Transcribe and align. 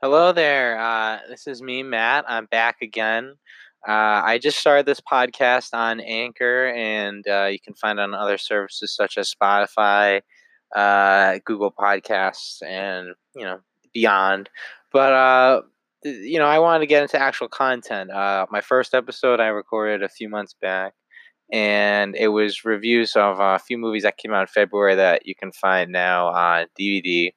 Hello 0.00 0.32
there. 0.32 0.78
Uh, 0.78 1.18
this 1.28 1.46
is 1.48 1.60
me, 1.60 1.82
Matt. 1.82 2.24
I'm 2.28 2.46
back 2.46 2.76
again. 2.82 3.34
Uh, 3.86 4.22
I 4.24 4.38
just 4.38 4.58
started 4.58 4.86
this 4.86 5.00
podcast 5.00 5.74
on 5.74 5.98
Anchor, 6.00 6.68
and 6.68 7.26
uh, 7.28 7.46
you 7.46 7.58
can 7.58 7.74
find 7.74 7.98
it 7.98 8.02
on 8.02 8.14
other 8.14 8.38
services 8.38 8.94
such 8.94 9.18
as 9.18 9.34
Spotify, 9.34 10.20
uh, 10.76 11.38
Google 11.44 11.72
Podcasts, 11.72 12.62
and 12.62 13.08
you 13.34 13.44
know 13.44 13.58
beyond. 13.92 14.50
But 14.92 15.12
uh, 15.12 15.62
you 16.04 16.38
know, 16.38 16.46
I 16.46 16.60
wanted 16.60 16.80
to 16.80 16.86
get 16.86 17.02
into 17.02 17.18
actual 17.20 17.48
content. 17.48 18.10
Uh, 18.12 18.46
my 18.50 18.60
first 18.60 18.94
episode 18.94 19.40
I 19.40 19.48
recorded 19.48 20.02
a 20.04 20.08
few 20.08 20.28
months 20.28 20.54
back, 20.60 20.94
and 21.52 22.14
it 22.16 22.28
was 22.28 22.64
reviews 22.64 23.16
of 23.16 23.40
a 23.40 23.58
few 23.58 23.78
movies 23.78 24.04
that 24.04 24.18
came 24.18 24.32
out 24.32 24.42
in 24.42 24.46
February 24.48 24.94
that 24.96 25.26
you 25.26 25.34
can 25.34 25.52
find 25.52 25.90
now 25.90 26.28
on 26.28 26.66
DVD. 26.78 27.32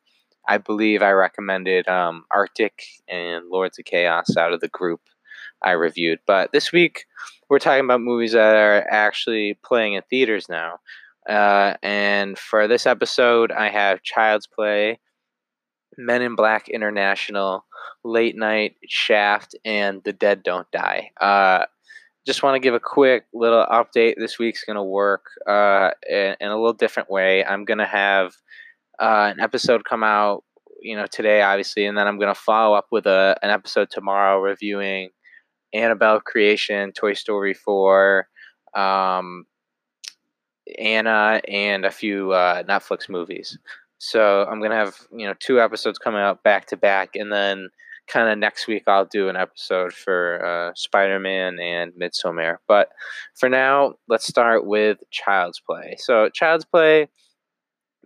I 0.51 0.57
believe 0.57 1.01
I 1.01 1.11
recommended 1.11 1.87
um, 1.87 2.25
Arctic 2.29 2.83
and 3.07 3.47
Lords 3.47 3.79
of 3.79 3.85
Chaos 3.85 4.35
out 4.35 4.51
of 4.51 4.59
the 4.59 4.67
group 4.67 4.99
I 5.63 5.71
reviewed. 5.71 6.19
But 6.27 6.51
this 6.51 6.73
week, 6.73 7.05
we're 7.49 7.57
talking 7.57 7.85
about 7.85 8.01
movies 8.01 8.33
that 8.33 8.57
are 8.57 8.85
actually 8.89 9.57
playing 9.63 9.93
in 9.93 10.01
theaters 10.09 10.49
now. 10.49 10.79
Uh, 11.29 11.75
and 11.81 12.37
for 12.37 12.67
this 12.67 12.85
episode, 12.85 13.53
I 13.53 13.69
have 13.69 14.03
Child's 14.03 14.45
Play, 14.45 14.99
Men 15.97 16.21
in 16.21 16.35
Black 16.35 16.67
International, 16.67 17.63
Late 18.03 18.35
Night, 18.35 18.75
Shaft, 18.89 19.55
and 19.63 20.03
The 20.03 20.11
Dead 20.11 20.43
Don't 20.43 20.69
Die. 20.73 21.11
Uh, 21.21 21.63
just 22.25 22.43
want 22.43 22.55
to 22.55 22.59
give 22.59 22.73
a 22.73 22.79
quick 22.81 23.23
little 23.33 23.65
update. 23.67 24.15
This 24.17 24.37
week's 24.37 24.65
going 24.65 24.75
to 24.75 24.83
work 24.83 25.27
uh, 25.47 25.91
in, 26.09 26.35
in, 26.41 26.49
a 26.49 26.57
little 26.57 26.73
different 26.73 27.09
way. 27.09 27.45
I'm 27.45 27.63
going 27.63 27.77
to 27.77 27.85
have 27.85 28.33
uh, 29.01 29.31
an 29.33 29.39
episode 29.39 29.83
come 29.83 30.03
out, 30.03 30.43
you 30.81 30.95
know, 30.95 31.07
today, 31.07 31.41
obviously, 31.41 31.85
and 31.85 31.97
then 31.97 32.07
I'm 32.07 32.17
going 32.17 32.33
to 32.33 32.39
follow 32.39 32.75
up 32.75 32.87
with 32.91 33.07
a, 33.07 33.35
an 33.41 33.49
episode 33.49 33.89
tomorrow 33.89 34.39
reviewing 34.39 35.09
Annabelle 35.73 36.19
Creation, 36.19 36.91
Toy 36.91 37.13
Story 37.13 37.53
4, 37.53 38.27
um, 38.75 39.45
Anna, 40.77 41.41
and 41.47 41.85
a 41.85 41.91
few 41.91 42.31
uh, 42.31 42.63
Netflix 42.63 43.09
movies. 43.09 43.57
So 43.97 44.45
I'm 44.49 44.59
gonna 44.61 44.75
have 44.75 44.95
you 45.11 45.27
know 45.27 45.35
two 45.39 45.61
episodes 45.61 45.99
coming 45.99 46.21
out 46.21 46.43
back 46.43 46.65
to 46.67 46.77
back, 46.77 47.15
and 47.15 47.31
then 47.31 47.69
kind 48.07 48.29
of 48.29 48.37
next 48.39 48.67
week 48.67 48.83
I'll 48.87 49.05
do 49.05 49.29
an 49.29 49.35
episode 49.35 49.93
for 49.93 50.43
uh, 50.43 50.71
Spider-Man 50.75 51.59
and 51.59 51.93
Midsommar. 51.93 52.57
But 52.67 52.89
for 53.35 53.47
now, 53.47 53.93
let's 54.07 54.25
start 54.25 54.65
with 54.65 54.97
Child's 55.11 55.59
Play. 55.59 55.97
So 55.99 56.29
Child's 56.29 56.65
Play 56.65 57.09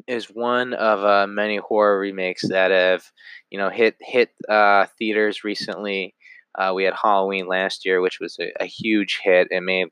is 0.08 0.26
one 0.26 0.74
of 0.74 1.04
uh, 1.04 1.28
many 1.28 1.58
horror 1.58 2.00
remakes 2.00 2.48
that 2.48 2.72
have 2.72 3.04
you 3.50 3.58
know 3.58 3.70
hit 3.70 3.96
hit 4.02 4.30
uh, 4.50 4.86
theaters 4.98 5.44
recently. 5.44 6.16
Uh, 6.58 6.72
we 6.74 6.84
had 6.84 6.94
Halloween 6.94 7.48
last 7.48 7.86
year, 7.86 8.00
which 8.02 8.20
was 8.20 8.38
a, 8.40 8.52
a, 8.62 8.66
huge 8.66 9.20
hit. 9.22 9.50
It 9.52 9.60
made, 9.60 9.90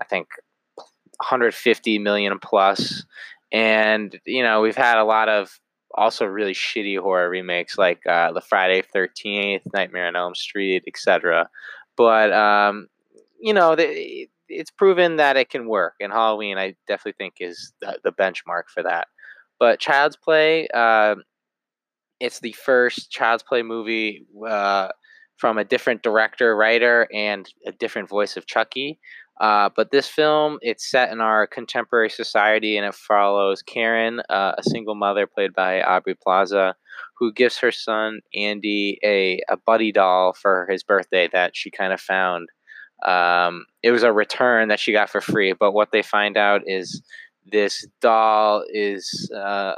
I 0.00 0.04
think, 0.04 0.26
150 0.74 2.00
million 2.00 2.40
plus. 2.40 3.04
And 3.52 4.18
you 4.26 4.42
know, 4.42 4.60
we've 4.60 4.76
had 4.76 4.98
a 4.98 5.04
lot 5.04 5.28
of 5.28 5.60
also 5.94 6.24
really 6.24 6.54
shitty 6.54 6.98
horror 6.98 7.28
remakes 7.28 7.78
like 7.78 8.04
uh, 8.06 8.32
the 8.32 8.40
Friday 8.40 8.82
Thirteenth, 8.82 9.62
Nightmare 9.72 10.06
on 10.06 10.16
Elm 10.16 10.34
Street, 10.34 10.84
etc. 10.86 11.48
But 11.96 12.32
um, 12.32 12.88
you 13.40 13.52
know, 13.52 13.76
it's 13.78 14.70
proven 14.70 15.16
that 15.16 15.36
it 15.36 15.50
can 15.50 15.66
work, 15.66 15.94
and 16.00 16.12
Halloween, 16.12 16.58
I 16.58 16.74
definitely 16.88 17.16
think, 17.18 17.34
is 17.40 17.72
the, 17.80 17.98
the 18.02 18.12
benchmark 18.12 18.64
for 18.72 18.82
that. 18.82 19.08
But 19.62 19.78
Child's 19.78 20.16
Play, 20.16 20.66
uh, 20.74 21.14
it's 22.18 22.40
the 22.40 22.50
first 22.50 23.12
Child's 23.12 23.44
Play 23.44 23.62
movie 23.62 24.26
uh, 24.44 24.88
from 25.36 25.56
a 25.56 25.64
different 25.64 26.02
director, 26.02 26.56
writer, 26.56 27.06
and 27.14 27.48
a 27.64 27.70
different 27.70 28.08
voice 28.08 28.36
of 28.36 28.48
Chucky. 28.48 28.98
Uh, 29.40 29.70
but 29.76 29.92
this 29.92 30.08
film, 30.08 30.58
it's 30.62 30.90
set 30.90 31.12
in 31.12 31.20
our 31.20 31.46
contemporary 31.46 32.10
society, 32.10 32.76
and 32.76 32.84
it 32.84 32.92
follows 32.92 33.62
Karen, 33.62 34.20
uh, 34.28 34.54
a 34.58 34.62
single 34.64 34.96
mother 34.96 35.28
played 35.28 35.52
by 35.54 35.80
Aubrey 35.80 36.16
Plaza, 36.20 36.74
who 37.16 37.32
gives 37.32 37.56
her 37.58 37.70
son 37.70 38.18
Andy 38.34 38.98
a, 39.04 39.40
a 39.48 39.56
buddy 39.56 39.92
doll 39.92 40.32
for 40.32 40.66
his 40.68 40.82
birthday 40.82 41.28
that 41.32 41.56
she 41.56 41.70
kind 41.70 41.92
of 41.92 42.00
found. 42.00 42.48
Um, 43.06 43.66
it 43.84 43.92
was 43.92 44.02
a 44.02 44.12
return 44.12 44.68
that 44.68 44.80
she 44.80 44.90
got 44.90 45.08
for 45.08 45.20
free, 45.20 45.52
but 45.52 45.70
what 45.70 45.92
they 45.92 46.02
find 46.02 46.36
out 46.36 46.62
is 46.66 47.00
this 47.50 47.86
doll 48.00 48.64
is 48.68 49.30
uh, 49.34 49.74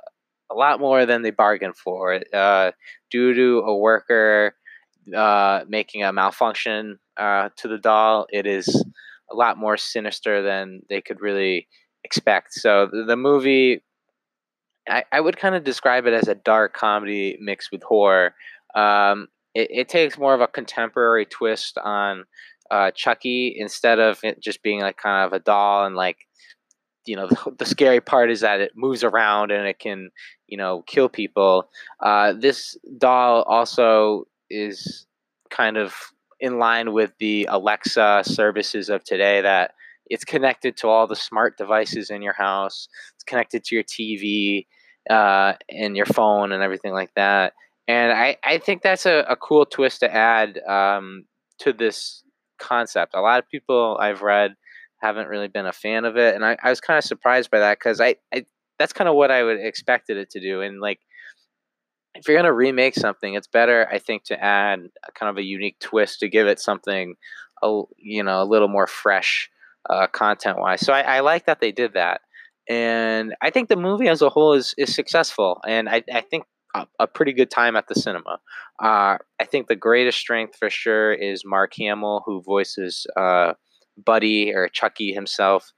a 0.51 0.55
lot 0.55 0.81
more 0.81 1.07
than 1.07 1.23
they 1.23 1.31
bargained 1.31 1.77
for. 1.77 2.21
Uh, 2.33 2.73
due 3.11 3.35
to 3.35 3.59
a 3.61 3.77
worker 3.77 4.55
uh, 5.15 5.65
making 5.69 6.03
a 6.03 6.13
malfunction 6.13 6.99
uh, 7.17 7.49
to 7.57 7.69
the 7.69 7.79
doll, 7.79 8.27
it 8.31 8.47
is 8.47 8.85
a 9.31 9.35
lot 9.35 9.59
more 9.59 9.77
sinister 9.77 10.43
than 10.43 10.81
they 10.89 11.01
could 11.01 11.21
really 11.21 11.69
expect. 12.05 12.53
So 12.55 12.89
the, 12.91 13.05
the 13.05 13.17
movie, 13.17 13.83
I, 14.89 15.05
I 15.13 15.21
would 15.21 15.37
kind 15.37 15.55
of 15.55 15.65
describe 15.65 16.07
it 16.07 16.13
as 16.13 16.29
a 16.29 16.35
dark 16.35 16.75
comedy 16.75 17.39
mixed 17.41 17.73
with 17.73 17.83
horror. 17.83 18.35
Um, 18.75 19.29
it, 19.55 19.69
it, 19.71 19.89
takes 19.89 20.19
more 20.19 20.35
of 20.35 20.41
a 20.41 20.49
contemporary 20.49 21.27
twist 21.27 21.79
on 21.79 22.25
uh, 22.71 22.91
Chucky 22.91 23.55
instead 23.57 24.01
of 24.01 24.19
it 24.25 24.43
just 24.43 24.63
being 24.63 24.81
like 24.81 24.97
kind 24.97 25.25
of 25.25 25.33
a 25.33 25.39
doll 25.39 25.87
and 25.87 25.95
like 25.95 26.27
you 27.07 27.17
know 27.17 27.29
the, 27.29 27.55
the, 27.59 27.67
scary 27.67 28.01
part 28.01 28.31
is 28.31 28.41
that 28.41 28.61
it 28.61 28.73
moves 28.75 29.05
around 29.05 29.51
and 29.51 29.67
it 29.67 29.79
can 29.79 30.11
you 30.47 30.57
know 30.57 30.83
kill 30.87 31.09
people. 31.09 31.69
Uh, 32.01 32.33
this 32.33 32.77
doll 32.99 33.43
also 33.43 34.27
is 34.51 35.07
kind 35.51 35.77
of 35.77 35.95
in 36.41 36.59
line 36.59 36.93
with 36.93 37.13
the 37.19 37.49
Alexa 37.51 38.23
services 38.25 38.89
of 38.89 39.05
today 39.05 39.41
that 39.41 39.73
it's 40.07 40.25
connected 40.25 40.77
to 40.77 40.89
all 40.89 41.07
the 41.07 41.17
smart 41.17 41.57
devices 41.57 42.11
in 42.11 42.23
your 42.23 42.35
house. 42.35 42.89
It's 43.15 43.25
connected 43.25 43.65
to 43.65 43.75
your 43.75 43.85
TV 43.85 44.67
uh, 45.09 45.55
and 45.71 45.97
your 45.97 46.07
phone 46.07 46.53
and 46.53 46.63
everything 46.63 46.93
like 46.93 47.15
that. 47.15 47.55
And 47.89 48.13
I, 48.13 48.37
I 48.43 48.59
think 48.59 48.83
that's 48.83 49.07
a, 49.07 49.25
a 49.29 49.37
cool 49.37 49.67
twist 49.67 50.01
to 50.01 50.15
add 50.15 50.59
um, 50.67 51.25
to 51.61 51.73
this 51.73 52.23
concept. 52.59 53.15
A 53.15 53.21
lot 53.21 53.39
of 53.39 53.49
people 53.49 53.99
I've 54.01 54.23
read 54.23 54.55
haven't 55.01 55.29
really 55.29 55.49
been 55.49 55.67
a 55.67 55.73
fan 55.73 56.05
of 56.05 56.17
it, 56.17 56.35
and 56.35 56.45
I, 56.45 56.57
I 56.63 56.71
was 56.71 56.81
kind 56.81 56.99
of 56.99 57.05
surprised 57.05 57.51
by 57.51 57.61
that 57.61 57.79
because 57.79 58.01
I, 58.01 58.17
I 58.33 58.47
that's 58.79 58.93
kind 58.93 59.09
of 59.09 59.15
what 59.15 59.31
I 59.31 59.43
would 59.43 59.59
expected 59.61 60.17
it 60.17 60.31
to 60.31 60.41
do. 60.41 60.61
And 60.61 60.81
like 60.81 61.01
if 62.15 62.29
you're 62.29 62.37
going 62.37 62.47
to 62.47 62.53
remake 62.53 62.95
something, 62.95 63.35
it's 63.35 63.47
better, 63.47 63.89
I 63.91 63.99
think, 63.99 64.25
to 64.25 64.43
add 64.43 64.81
kind 65.19 65.31
of 65.31 65.37
a 65.37 65.43
unique 65.43 65.79
twist 65.81 66.21
to 66.21 66.29
give 66.29 66.47
it 66.47 66.61
something, 66.61 67.15
a, 67.63 67.83
you 67.99 68.23
know, 68.23 68.43
a 68.43 68.45
little 68.45 68.69
more 68.69 68.87
fresh 68.87 69.51
uh, 69.91 70.07
content 70.07 70.59
wise. 70.59 70.81
So 70.81 70.93
I, 70.93 71.01
I, 71.01 71.21
like 71.21 71.47
that 71.47 71.61
they 71.61 71.73
did 71.73 71.95
that, 71.95 72.23
and 72.69 73.35
I 73.43 73.51
think 73.51 73.69
the 73.69 73.77
movie 73.77 74.09
as 74.09 74.23
a 74.23 74.31
whole 74.31 74.55
is 74.55 74.75
is 74.79 74.95
successful, 74.95 75.61
and 75.67 75.89
I, 75.89 76.03
I 76.13 76.23
think 76.23 76.45
a, 76.75 76.87
a, 76.99 77.07
pretty 77.07 77.33
good 77.33 77.51
time 77.51 77.77
at 77.77 77.89
the 77.89 77.95
cinema. 77.95 78.39
Uh, 78.83 79.19
I 79.39 79.45
think 79.45 79.67
the 79.67 79.77
greatest 79.77 80.19
strength 80.19 80.57
for 80.59 80.71
sure 80.71 81.13
is 81.13 81.43
Mark 81.45 81.73
Hamill, 81.77 82.23
who 82.25 82.43
voices 82.43 83.07
uh, 83.17 83.53
Buddi 84.03 84.55
or 84.55 84.69
Chucky 84.69 85.13
himself. 85.13 85.73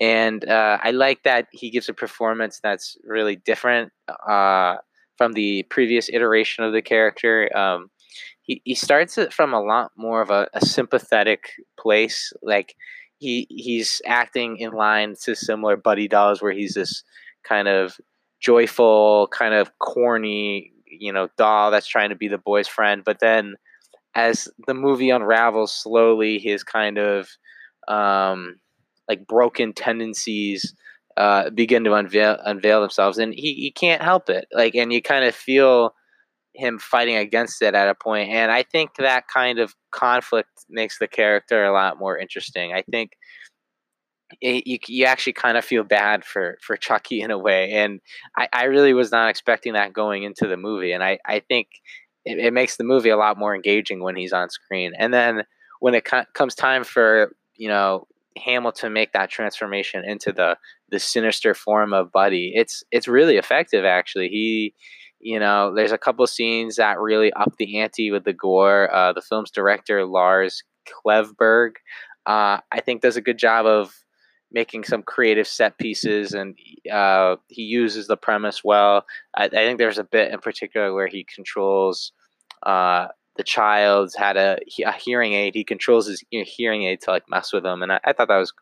And 0.00 0.48
uh, 0.48 0.78
I 0.82 0.90
like 0.90 1.22
that 1.24 1.46
he 1.52 1.70
gives 1.70 1.88
a 1.88 1.94
performance 1.94 2.60
that's 2.62 2.96
really 3.04 3.36
different 3.36 3.92
uh, 4.28 4.76
from 5.16 5.32
the 5.32 5.64
previous 5.64 6.08
iteration 6.08 6.64
of 6.64 6.72
the 6.72 6.82
character. 6.82 7.54
Um, 7.56 7.90
he, 8.42 8.60
he 8.64 8.74
starts 8.74 9.18
it 9.18 9.32
from 9.32 9.52
a 9.52 9.62
lot 9.62 9.92
more 9.96 10.20
of 10.22 10.30
a, 10.30 10.48
a 10.54 10.64
sympathetic 10.64 11.50
place. 11.78 12.32
Like 12.42 12.74
he 13.18 13.46
he's 13.48 14.02
acting 14.04 14.56
in 14.58 14.72
line 14.72 15.14
to 15.22 15.36
similar 15.36 15.76
Buddi 15.76 16.08
Dolls, 16.08 16.42
where 16.42 16.52
he's 16.52 16.74
this 16.74 17.04
kind 17.44 17.68
of 17.68 17.96
joyful, 18.40 19.28
kind 19.32 19.54
of 19.54 19.70
corny, 19.78 20.72
you 20.86 21.12
know, 21.12 21.28
doll 21.38 21.70
that's 21.70 21.86
trying 21.86 22.10
to 22.10 22.16
be 22.16 22.28
the 22.28 22.38
boy's 22.38 22.68
friend. 22.68 23.02
But 23.04 23.20
then, 23.20 23.54
as 24.14 24.48
the 24.66 24.74
movie 24.74 25.10
unravels 25.10 25.72
slowly, 25.72 26.38
his 26.38 26.64
kind 26.64 26.98
of 26.98 27.28
um, 27.88 28.60
like 29.08 29.26
broken 29.26 29.72
tendencies 29.72 30.74
uh, 31.16 31.50
begin 31.50 31.84
to 31.84 31.94
unveil 31.94 32.38
unveil 32.44 32.80
themselves, 32.80 33.18
and 33.18 33.34
he, 33.34 33.54
he 33.54 33.70
can't 33.70 34.02
help 34.02 34.30
it. 34.30 34.46
Like, 34.52 34.74
and 34.74 34.92
you 34.92 35.02
kind 35.02 35.24
of 35.24 35.34
feel 35.34 35.94
him 36.54 36.78
fighting 36.78 37.16
against 37.16 37.62
it 37.62 37.74
at 37.74 37.88
a 37.88 37.94
point, 37.94 38.30
and 38.30 38.50
I 38.50 38.62
think 38.62 38.90
that 38.98 39.28
kind 39.28 39.58
of 39.58 39.74
conflict 39.90 40.48
makes 40.70 40.98
the 40.98 41.08
character 41.08 41.64
a 41.64 41.72
lot 41.72 41.98
more 41.98 42.18
interesting. 42.18 42.72
I 42.72 42.82
think 42.90 43.12
it, 44.40 44.66
you 44.66 44.78
you 44.88 45.04
actually 45.04 45.34
kind 45.34 45.58
of 45.58 45.64
feel 45.64 45.84
bad 45.84 46.24
for 46.24 46.58
for 46.62 46.76
Chucky 46.76 47.20
in 47.20 47.30
a 47.30 47.38
way, 47.38 47.72
and 47.72 48.00
I, 48.36 48.48
I 48.52 48.64
really 48.64 48.94
was 48.94 49.12
not 49.12 49.28
expecting 49.28 49.74
that 49.74 49.92
going 49.92 50.22
into 50.22 50.46
the 50.46 50.56
movie, 50.56 50.92
and 50.92 51.02
I 51.02 51.18
I 51.26 51.40
think 51.40 51.68
it, 52.24 52.38
it 52.38 52.52
makes 52.52 52.76
the 52.76 52.84
movie 52.84 53.10
a 53.10 53.16
lot 53.16 53.38
more 53.38 53.54
engaging 53.54 54.02
when 54.02 54.16
he's 54.16 54.32
on 54.32 54.50
screen, 54.50 54.92
and 54.98 55.12
then 55.12 55.42
when 55.80 55.94
it 55.94 56.04
co- 56.04 56.24
comes 56.34 56.54
time 56.54 56.84
for 56.84 57.34
you 57.56 57.68
know 57.68 58.06
Hamill 58.36 58.72
to 58.72 58.88
make 58.88 59.12
that 59.12 59.30
transformation 59.30 60.04
into 60.04 60.32
the 60.32 60.56
the 60.90 60.98
sinister 60.98 61.54
form 61.54 61.92
of 61.92 62.12
Buddi. 62.12 62.52
It's 62.54 62.82
it's 62.90 63.08
really 63.08 63.36
effective 63.36 63.84
actually. 63.84 64.28
He 64.28 64.74
you 65.22 65.38
know, 65.38 65.72
there's 65.72 65.92
a 65.92 65.98
couple 65.98 66.26
scenes 66.26 66.76
that 66.76 66.98
really 66.98 67.32
up 67.34 67.56
the 67.56 67.78
ante 67.78 68.10
with 68.10 68.24
the 68.24 68.32
gore. 68.32 68.92
Uh, 68.92 69.12
the 69.12 69.22
film's 69.22 69.52
director 69.52 70.04
Lars 70.04 70.64
Klevberg, 70.86 71.74
uh, 72.26 72.58
I 72.70 72.80
think, 72.84 73.02
does 73.02 73.16
a 73.16 73.22
good 73.22 73.38
job 73.38 73.64
of 73.64 73.94
making 74.50 74.84
some 74.84 75.02
creative 75.02 75.46
set 75.46 75.78
pieces, 75.78 76.34
and 76.34 76.58
uh, 76.92 77.36
he 77.48 77.62
uses 77.62 78.08
the 78.08 78.16
premise 78.16 78.62
well. 78.64 79.06
I, 79.36 79.44
I, 79.44 79.48
think 79.48 79.78
there's 79.78 79.98
a 79.98 80.04
bit 80.04 80.32
in 80.32 80.40
particular 80.40 80.92
where 80.92 81.06
he 81.06 81.24
controls 81.32 82.12
uh, 82.66 83.06
the 83.36 83.44
child's 83.44 84.14
had 84.14 84.36
a, 84.36 84.58
a 84.84 84.92
hearing 84.92 85.32
aid. 85.32 85.54
He 85.54 85.64
controls 85.64 86.06
his 86.06 86.22
hearing 86.30 86.84
aid 86.84 87.00
to 87.02 87.10
like 87.10 87.24
mess 87.28 87.52
with 87.52 87.64
him, 87.64 87.82
and 87.82 87.92
I, 87.92 88.00
I 88.04 88.12
thought 88.12 88.28
that 88.28 88.38
was 88.38 88.52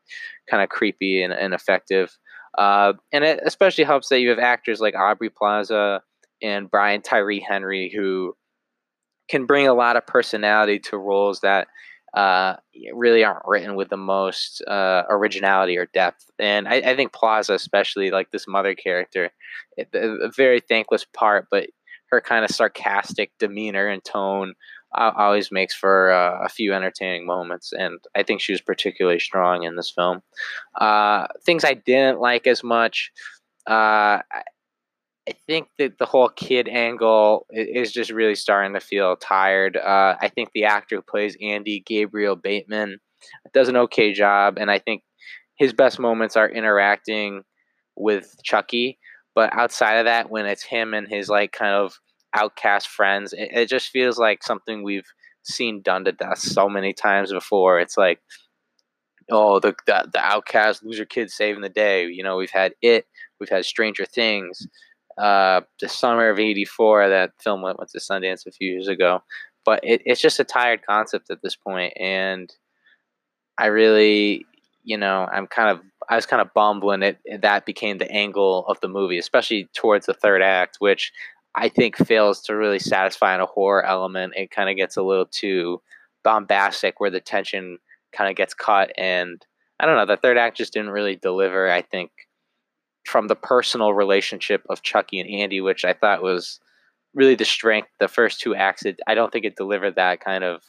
kind 0.49 0.63
of 0.63 0.69
creepy 0.69 1.23
and, 1.23 1.33
and 1.33 1.55
effective. 1.55 2.17
Uh, 2.57 2.95
and 3.13 3.25
it 3.25 3.41
especially 3.45 3.85
helps 3.85 4.09
that 4.09 4.21
you 4.21 4.31
have 4.31 4.39
actors 4.39 4.81
like 4.81 4.95
Aubrey 4.97 5.31
Plaza 5.31 6.03
and 6.43 6.71
Brian 6.71 7.01
Tyree 7.01 7.45
Henry 7.47 7.93
who 7.95 8.35
can 9.29 9.47
bring 9.47 9.69
a 9.69 9.75
lot 9.75 9.97
of 9.97 10.07
personality 10.07 10.81
to 10.81 10.99
roles 10.99 11.41
that 11.41 11.69
uh, 12.15 12.57
really 12.93 13.23
aren't 13.23 13.47
written 13.47 13.77
with 13.77 13.89
the 13.89 13.97
most 13.97 14.63
uh, 14.67 15.05
originality 15.09 15.77
or 15.77 15.87
depth. 15.87 16.29
And 16.41 16.67
I, 16.67 16.77
I, 16.77 16.97
think 16.97 17.13
Plaza, 17.13 17.55
especially 17.55 18.11
like 18.11 18.33
this 18.33 18.49
mother 18.49 18.75
character, 18.75 19.31
a 19.95 20.31
very 20.37 20.59
thankless 20.59 21.05
part, 21.05 21.47
but 21.53 21.69
her 22.11 22.21
kind 22.21 22.45
of 22.45 22.51
sarcastic 22.51 23.33
demeanor 23.39 23.89
and 23.89 24.05
tone 24.05 24.55
always 24.93 25.53
makes 25.53 25.75
for 25.75 26.11
uh, 26.11 26.45
a 26.45 26.49
few 26.49 26.75
entertaining 26.75 27.27
moments. 27.27 27.73
And 27.73 28.01
I 28.17 28.23
think 28.23 28.41
she 28.41 28.53
was 28.53 28.61
particularly 28.61 29.21
strong 29.21 29.63
in 29.63 29.77
this 29.77 29.91
film. 29.91 30.23
Uh, 30.75 31.27
things 31.45 31.65
I 31.65 31.75
didn't 31.75 32.21
like 32.21 32.47
as 32.47 32.65
much. 32.65 33.13
Uh, 33.67 34.19
I 35.29 35.33
think 35.47 35.69
that 35.79 35.99
the 35.99 36.07
whole 36.07 36.29
kid 36.29 36.67
angle 36.67 37.47
is 37.51 37.93
just 37.93 38.11
really 38.11 38.35
starting 38.35 38.73
to 38.73 38.81
feel 38.81 39.17
tired. 39.17 39.77
Uh, 39.77 40.17
I 40.21 40.29
think 40.29 40.51
the 40.53 40.65
actor 40.65 40.97
who 40.97 41.03
plays 41.03 41.37
Andy, 41.41 41.85
Gabriel 41.87 42.35
Bateman, 42.35 42.99
does 43.53 43.69
an 43.69 43.77
okay 43.77 44.13
job, 44.13 44.57
and 44.59 44.71
I 44.71 44.79
think 44.79 45.03
his 45.57 45.73
best 45.73 46.01
moments 46.01 46.37
are 46.37 46.49
interacting 46.49 47.45
with 47.95 48.35
Chucky. 48.43 48.99
But 49.35 49.53
outside 49.53 49.99
of 49.99 50.07
that, 50.07 50.31
when 50.31 50.47
it's 50.47 50.63
him 50.63 50.95
and 50.95 51.09
his 51.09 51.29
like 51.29 51.53
kind 51.53 51.75
of 51.75 51.99
outcast 52.35 52.89
friends, 52.89 53.33
it, 53.33 53.51
it 53.53 53.69
just 53.69 53.89
feels 53.89 54.19
like 54.19 54.43
something 54.43 54.83
we've 54.83 55.13
seen 55.43 55.83
done 55.83 56.05
to 56.05 56.13
death 56.13 56.39
so 56.39 56.69
many 56.69 56.93
times 56.93 57.33
before. 57.33 57.81
It's 57.81 57.97
like, 57.97 58.21
oh, 59.31 59.61
the 59.61 59.75
the, 59.87 60.09
the 60.13 60.21
outcast 60.21 60.85
loser 60.85 61.05
kid 61.05 61.31
saving 61.31 61.63
the 61.63 61.69
day. 61.69 62.07
You 62.07 62.23
know, 62.23 62.37
we've 62.37 62.51
had 62.51 62.75
it, 62.83 63.07
we've 63.39 63.49
had 63.49 63.65
Stranger 63.65 64.05
Things 64.05 64.67
uh, 65.21 65.61
the 65.81 65.89
summer 65.89 66.31
of 66.31 66.39
'84. 66.39 67.09
That 67.09 67.33
film 67.39 67.63
went, 67.63 67.79
went 67.79 67.91
to 67.91 67.99
Sundance 67.99 68.47
a 68.47 68.53
few 68.53 68.73
years 68.73 68.89
ago, 68.89 69.23
but 69.65 69.81
it, 69.83 70.03
it's 70.05 70.21
just 70.21 70.41
a 70.41 70.45
tired 70.45 70.81
concept 70.87 71.31
at 71.31 71.43
this 71.43 71.57
point, 71.57 71.93
and 71.99 72.53
I 73.59 73.67
really, 73.67 74.47
you 74.83 74.97
know, 74.97 75.29
I'm 75.31 75.47
kind 75.47 75.71
of 75.71 75.81
I 76.11 76.17
was 76.17 76.27
kind 76.27 76.43
of 76.43 76.53
bummed 76.53 76.83
when 76.83 77.03
it 77.05 77.19
that 77.41 77.65
became 77.65 77.99
the 77.99 78.11
angle 78.11 78.67
of 78.67 78.81
the 78.81 78.89
movie, 78.89 79.19
especially 79.19 79.69
towards 79.75 80.07
the 80.07 80.15
third 80.15 80.43
act, 80.43 80.77
which 80.81 81.13
I 81.55 81.69
think 81.69 81.97
fails 81.97 82.43
to 82.43 82.57
really 82.57 82.81
satisfy 82.81 83.35
in 83.35 83.41
a 83.41 83.47
horror 83.47 83.85
element. 83.85 84.35
It 84.37 84.51
kind 84.51 84.69
of 84.69 84.77
gets 84.77 84.97
a 84.97 85.03
little 85.03 85.27
too 85.27 85.81
bombastic, 86.25 86.99
where 86.99 87.11
the 87.11 87.21
tension 87.21 87.79
kind 88.13 88.29
of 88.29 88.37
gets 88.37 88.55
cut, 88.55 88.93
and 88.99 89.45
I 89.79 89.87
don't 89.87 89.97
know. 89.97 90.05
The 90.07 90.21
third 90.21 90.37
act 90.37 90.57
just 90.57 90.73
didn't 90.73 90.91
really 90.91 91.17
deliver. 91.17 91.71
I 91.71 91.83
think 91.83 92.11
from 93.07 93.29
the 93.29 93.37
personal 93.37 93.95
relationship 93.95 94.63
of 94.69 94.83
Chucky 94.83 95.21
and 95.21 95.31
Andy, 95.31 95.61
which 95.61 95.85
I 95.85 95.93
thought 95.93 96.23
was 96.23 96.61
really 97.15 97.37
the 97.37 97.45
strength. 97.45 97.89
The 98.01 98.09
first 98.09 98.41
two 98.41 98.55
acts, 98.55 98.85
it, 98.85 99.01
I 99.07 99.15
don't 99.15 99.33
think 99.33 99.45
it 99.45 99.57
delivered 99.57 99.95
that 99.95 100.21
kind 100.21 100.45
of 100.45 100.63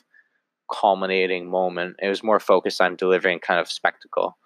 culminating 0.72 1.50
moment. 1.50 1.98
It 2.02 2.10
was 2.10 2.24
more 2.24 2.40
focused 2.40 2.80
on 2.80 2.96
delivering 2.96 3.40
kind 3.40 3.60
of 3.60 3.70
spectacle. 3.70 4.38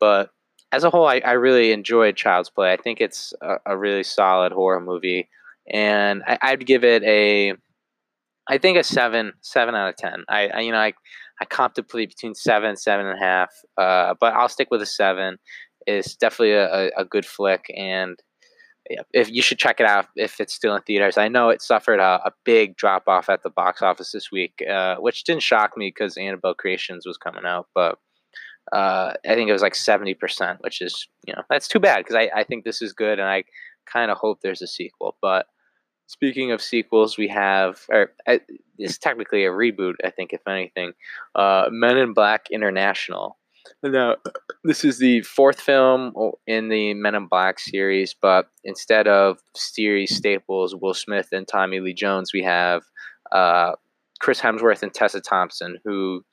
But 0.00 0.30
as 0.72 0.84
a 0.84 0.90
whole, 0.90 1.06
I, 1.06 1.20
I 1.24 1.32
really 1.32 1.72
enjoyed 1.72 2.16
Child's 2.16 2.50
Play. 2.50 2.72
I 2.72 2.76
think 2.76 3.00
it's 3.00 3.32
a, 3.40 3.56
a 3.66 3.76
really 3.76 4.02
solid 4.02 4.52
horror 4.52 4.80
movie, 4.80 5.28
and 5.70 6.22
I, 6.26 6.52
would 6.52 6.66
give 6.66 6.84
it 6.84 7.02
a, 7.04 7.54
I 8.48 8.58
think 8.58 8.78
a 8.78 8.84
seven, 8.84 9.32
seven 9.40 9.74
out 9.74 9.88
of 9.88 9.96
ten. 9.96 10.24
I, 10.28 10.48
I 10.48 10.60
you 10.60 10.72
know, 10.72 10.78
I, 10.78 10.92
I 11.40 11.44
contemplate 11.44 12.10
between 12.10 12.34
seven, 12.34 12.76
seven 12.76 13.06
and 13.06 13.18
a 13.18 13.22
half, 13.22 13.50
uh, 13.76 14.14
but 14.20 14.34
I'll 14.34 14.48
stick 14.48 14.68
with 14.70 14.82
a 14.82 14.86
seven 14.86 15.38
It's 15.86 16.16
definitely 16.16 16.52
a, 16.52 16.90
a 16.96 17.04
good 17.04 17.24
flick, 17.24 17.66
and 17.74 18.18
if 19.12 19.30
you 19.30 19.42
should 19.42 19.58
check 19.58 19.80
it 19.80 19.86
out 19.86 20.06
if 20.16 20.40
it's 20.40 20.54
still 20.54 20.74
in 20.74 20.82
theaters. 20.82 21.18
I 21.18 21.28
know 21.28 21.50
it 21.50 21.62
suffered 21.62 22.00
a, 22.00 22.20
a 22.24 22.32
big 22.44 22.76
drop 22.76 23.04
off 23.06 23.28
at 23.28 23.42
the 23.42 23.50
box 23.50 23.82
office 23.82 24.12
this 24.12 24.30
week, 24.32 24.62
uh, 24.68 24.96
which 24.96 25.24
didn't 25.24 25.42
shock 25.42 25.76
me 25.76 25.88
because 25.88 26.16
Annabelle 26.16 26.54
Creations 26.54 27.06
was 27.06 27.18
coming 27.18 27.44
out, 27.44 27.68
but 27.74 27.98
uh, 28.72 29.12
I 29.28 29.34
think 29.34 29.48
it 29.48 29.52
was 29.52 29.62
like 29.62 29.74
seventy 29.74 30.14
percent, 30.14 30.58
which 30.60 30.80
is 30.80 31.08
you 31.26 31.34
know 31.34 31.42
that's 31.50 31.68
too 31.68 31.80
bad 31.80 31.98
because 31.98 32.16
I, 32.16 32.30
I 32.34 32.44
think 32.44 32.64
this 32.64 32.82
is 32.82 32.92
good 32.92 33.18
and 33.18 33.28
I 33.28 33.44
kind 33.86 34.10
of 34.10 34.18
hope 34.18 34.40
there's 34.40 34.62
a 34.62 34.66
sequel. 34.66 35.16
But 35.22 35.46
speaking 36.06 36.52
of 36.52 36.62
sequels, 36.62 37.18
we 37.18 37.28
have 37.28 37.80
or 37.90 38.12
uh, 38.26 38.38
it's 38.78 38.98
technically 38.98 39.44
a 39.44 39.50
reboot, 39.50 39.94
I 40.04 40.10
think, 40.10 40.32
if 40.32 40.46
anything. 40.46 40.92
Uh, 41.34 41.66
Men 41.70 41.96
in 41.96 42.12
Black 42.14 42.46
International 42.50 43.38
now, 43.82 44.16
this 44.64 44.84
is 44.84 44.98
the 44.98 45.22
fourth 45.22 45.60
film 45.60 46.12
in 46.46 46.68
the 46.68 46.94
Men 46.94 47.14
in 47.14 47.26
Black 47.26 47.58
series, 47.58 48.14
but 48.20 48.48
instead 48.64 49.06
of 49.08 49.38
series 49.54 50.16
staples 50.16 50.74
Will 50.74 50.94
Smith 50.94 51.28
and 51.32 51.46
Tommy 51.46 51.80
Lee 51.80 51.94
Jones, 51.94 52.32
we 52.32 52.42
have 52.42 52.82
uh, 53.32 53.72
Chris 54.20 54.40
Hemsworth 54.40 54.82
and 54.82 54.92
Tessa 54.92 55.20
Thompson, 55.20 55.78
who 55.84 56.24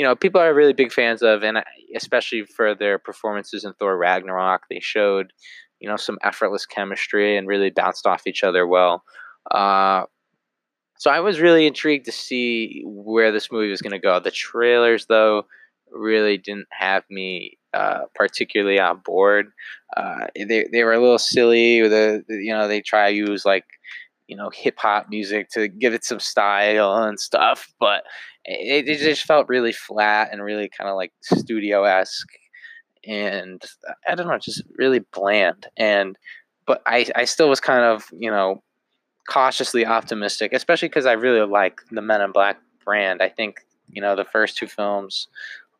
you 0.00 0.06
know 0.06 0.16
people 0.16 0.40
are 0.40 0.54
really 0.54 0.72
big 0.72 0.92
fans 0.92 1.20
of, 1.20 1.42
and 1.42 1.58
especially 1.94 2.46
for 2.46 2.74
their 2.74 2.98
performances 2.98 3.64
in 3.64 3.74
Thor 3.74 3.98
Ragnarok, 3.98 4.62
they 4.70 4.80
showed 4.80 5.34
you 5.78 5.90
know 5.90 5.98
some 5.98 6.16
effortless 6.22 6.64
chemistry 6.64 7.36
and 7.36 7.46
really 7.46 7.68
bounced 7.68 8.06
off 8.06 8.26
each 8.26 8.42
other 8.42 8.66
well. 8.66 9.04
Uh, 9.50 10.04
so 10.96 11.10
I 11.10 11.20
was 11.20 11.38
really 11.38 11.66
intrigued 11.66 12.06
to 12.06 12.12
see 12.12 12.82
where 12.86 13.30
this 13.30 13.52
movie 13.52 13.68
was 13.68 13.82
going 13.82 13.92
to 13.92 13.98
go. 13.98 14.18
The 14.20 14.30
trailers, 14.30 15.04
though 15.04 15.44
really 15.92 16.38
didn't 16.38 16.68
have 16.70 17.04
me 17.10 17.58
uh, 17.74 18.04
particularly 18.14 18.80
on 18.80 19.02
board. 19.04 19.52
Uh, 19.94 20.28
they 20.34 20.66
they 20.72 20.82
were 20.82 20.94
a 20.94 21.00
little 21.00 21.18
silly 21.18 21.82
with 21.82 21.90
the 21.90 22.24
you 22.26 22.54
know 22.54 22.68
they 22.68 22.80
try 22.80 23.10
to 23.10 23.16
use 23.16 23.44
like 23.44 23.66
you 24.30 24.36
know 24.36 24.48
hip 24.54 24.76
hop 24.78 25.08
music 25.10 25.48
to 25.50 25.66
give 25.66 25.92
it 25.92 26.04
some 26.04 26.20
style 26.20 26.94
and 27.02 27.18
stuff, 27.18 27.72
but 27.80 28.04
it, 28.44 28.88
it 28.88 28.96
mm-hmm. 28.96 29.04
just 29.04 29.24
felt 29.24 29.48
really 29.48 29.72
flat 29.72 30.30
and 30.32 30.42
really 30.42 30.70
kind 30.78 30.88
of 30.88 30.96
like 30.96 31.12
studio 31.20 31.82
esque, 31.82 32.28
and 33.04 33.60
I 34.08 34.14
don't 34.14 34.28
know, 34.28 34.38
just 34.38 34.62
really 34.78 35.00
bland. 35.12 35.66
And 35.76 36.16
but 36.64 36.80
I 36.86 37.06
I 37.16 37.24
still 37.24 37.48
was 37.48 37.60
kind 37.60 37.82
of 37.82 38.04
you 38.12 38.30
know 38.30 38.62
cautiously 39.28 39.84
optimistic, 39.84 40.52
especially 40.52 40.88
because 40.88 41.06
I 41.06 41.12
really 41.12 41.44
like 41.44 41.80
the 41.90 42.00
Men 42.00 42.20
in 42.20 42.30
Black 42.30 42.58
brand. 42.84 43.20
I 43.20 43.28
think 43.28 43.56
you 43.90 44.00
know 44.00 44.14
the 44.14 44.24
first 44.24 44.56
two 44.56 44.68
films 44.68 45.26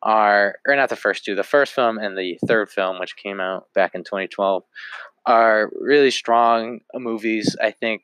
are, 0.02 0.56
or 0.66 0.74
not 0.76 0.88
the 0.88 0.96
first 0.96 1.24
two, 1.24 1.34
the 1.34 1.42
first 1.44 1.72
film 1.72 1.98
and 1.98 2.16
the 2.16 2.38
third 2.46 2.70
film, 2.70 2.98
which 2.98 3.16
came 3.16 3.40
out 3.40 3.66
back 3.74 3.94
in 3.94 4.02
2012, 4.02 4.64
are 5.26 5.70
really 5.80 6.10
strong 6.10 6.80
movies. 6.94 7.56
I 7.60 7.70
think 7.70 8.02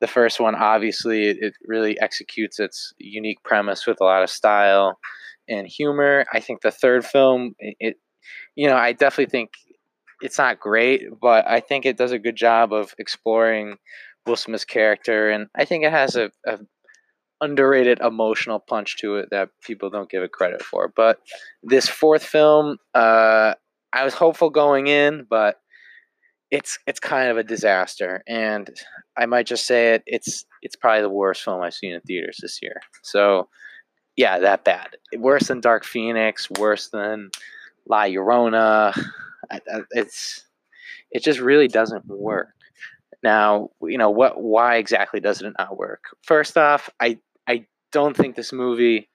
the 0.00 0.06
first 0.06 0.40
one, 0.40 0.54
obviously, 0.54 1.28
it 1.28 1.54
really 1.66 1.98
executes 2.00 2.58
its 2.58 2.92
unique 2.98 3.42
premise 3.44 3.86
with 3.86 4.00
a 4.00 4.04
lot 4.04 4.22
of 4.22 4.30
style 4.30 4.98
and 5.48 5.66
humor. 5.66 6.26
I 6.32 6.40
think 6.40 6.62
the 6.62 6.70
third 6.70 7.04
film, 7.04 7.54
it, 7.58 7.96
you 8.56 8.68
know, 8.68 8.76
I 8.76 8.92
definitely 8.92 9.30
think 9.30 9.50
it's 10.20 10.38
not 10.38 10.60
great, 10.60 11.02
but 11.20 11.46
I 11.48 11.60
think 11.60 11.86
it 11.86 11.96
does 11.96 12.12
a 12.12 12.18
good 12.18 12.36
job 12.36 12.72
of 12.72 12.94
exploring 12.98 13.76
Will 14.26 14.36
Smith's 14.36 14.64
character, 14.64 15.30
and 15.30 15.46
I 15.56 15.64
think 15.64 15.84
it 15.84 15.92
has 15.92 16.14
a, 16.16 16.30
a 16.46 16.58
underrated 17.40 18.00
emotional 18.00 18.60
punch 18.60 18.98
to 18.98 19.16
it 19.16 19.28
that 19.30 19.48
people 19.62 19.88
don't 19.88 20.10
give 20.10 20.22
it 20.22 20.32
credit 20.32 20.62
for. 20.62 20.92
But 20.94 21.18
this 21.62 21.88
fourth 21.88 22.22
film, 22.22 22.76
uh, 22.94 23.54
I 23.92 24.04
was 24.04 24.14
hopeful 24.14 24.50
going 24.50 24.88
in, 24.88 25.26
but 25.28 25.56
it's 26.50 26.78
it's 26.86 27.00
kind 27.00 27.30
of 27.30 27.36
a 27.38 27.44
disaster, 27.44 28.22
and 28.26 28.68
I 29.16 29.26
might 29.26 29.46
just 29.46 29.66
say 29.66 29.94
it. 29.94 30.02
It's 30.06 30.44
it's 30.62 30.76
probably 30.76 31.02
the 31.02 31.08
worst 31.08 31.42
film 31.42 31.62
I've 31.62 31.74
seen 31.74 31.92
in 31.92 32.00
theaters 32.00 32.38
this 32.42 32.60
year. 32.60 32.80
So, 33.02 33.48
yeah, 34.16 34.38
that 34.40 34.64
bad. 34.64 34.96
Worse 35.16 35.48
than 35.48 35.60
Dark 35.60 35.84
Phoenix. 35.84 36.48
Worse 36.58 36.88
than 36.88 37.30
La 37.88 38.04
Llorona. 38.04 38.98
It's 39.90 40.46
it 41.10 41.24
just 41.24 41.40
really 41.40 41.68
doesn't 41.68 42.06
work. 42.06 42.48
Now, 43.22 43.70
you 43.82 43.98
know 43.98 44.10
what? 44.10 44.40
Why 44.40 44.76
exactly 44.76 45.20
does 45.20 45.42
it 45.42 45.52
not 45.58 45.76
work? 45.76 46.04
First 46.22 46.56
off, 46.56 46.88
I 47.00 47.18
I 47.48 47.66
don't 47.92 48.16
think 48.16 48.36
this 48.36 48.52
movie 48.52 49.08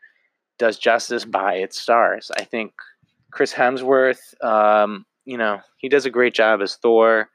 does 0.57 0.77
justice 0.77 1.25
by 1.25 1.55
its 1.55 1.79
stars. 1.79 2.31
I 2.35 2.43
think 2.43 2.73
Chris 3.31 3.53
Hemsworth, 3.53 4.41
um, 4.43 5.05
you 5.25 5.37
know, 5.37 5.59
he 5.77 5.89
does 5.89 6.05
a 6.05 6.11
great 6.11 6.33
job 6.33 6.61
as 6.61 6.75
Thor. 6.75 7.29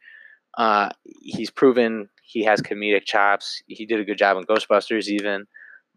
Uh, 0.56 0.90
he's 1.04 1.50
proven 1.50 2.08
he 2.22 2.44
has 2.44 2.60
comedic 2.60 3.04
chops. 3.04 3.62
He 3.66 3.86
did 3.86 4.00
a 4.00 4.04
good 4.04 4.18
job 4.18 4.36
in 4.36 4.44
Ghostbusters, 4.44 5.08
even, 5.08 5.46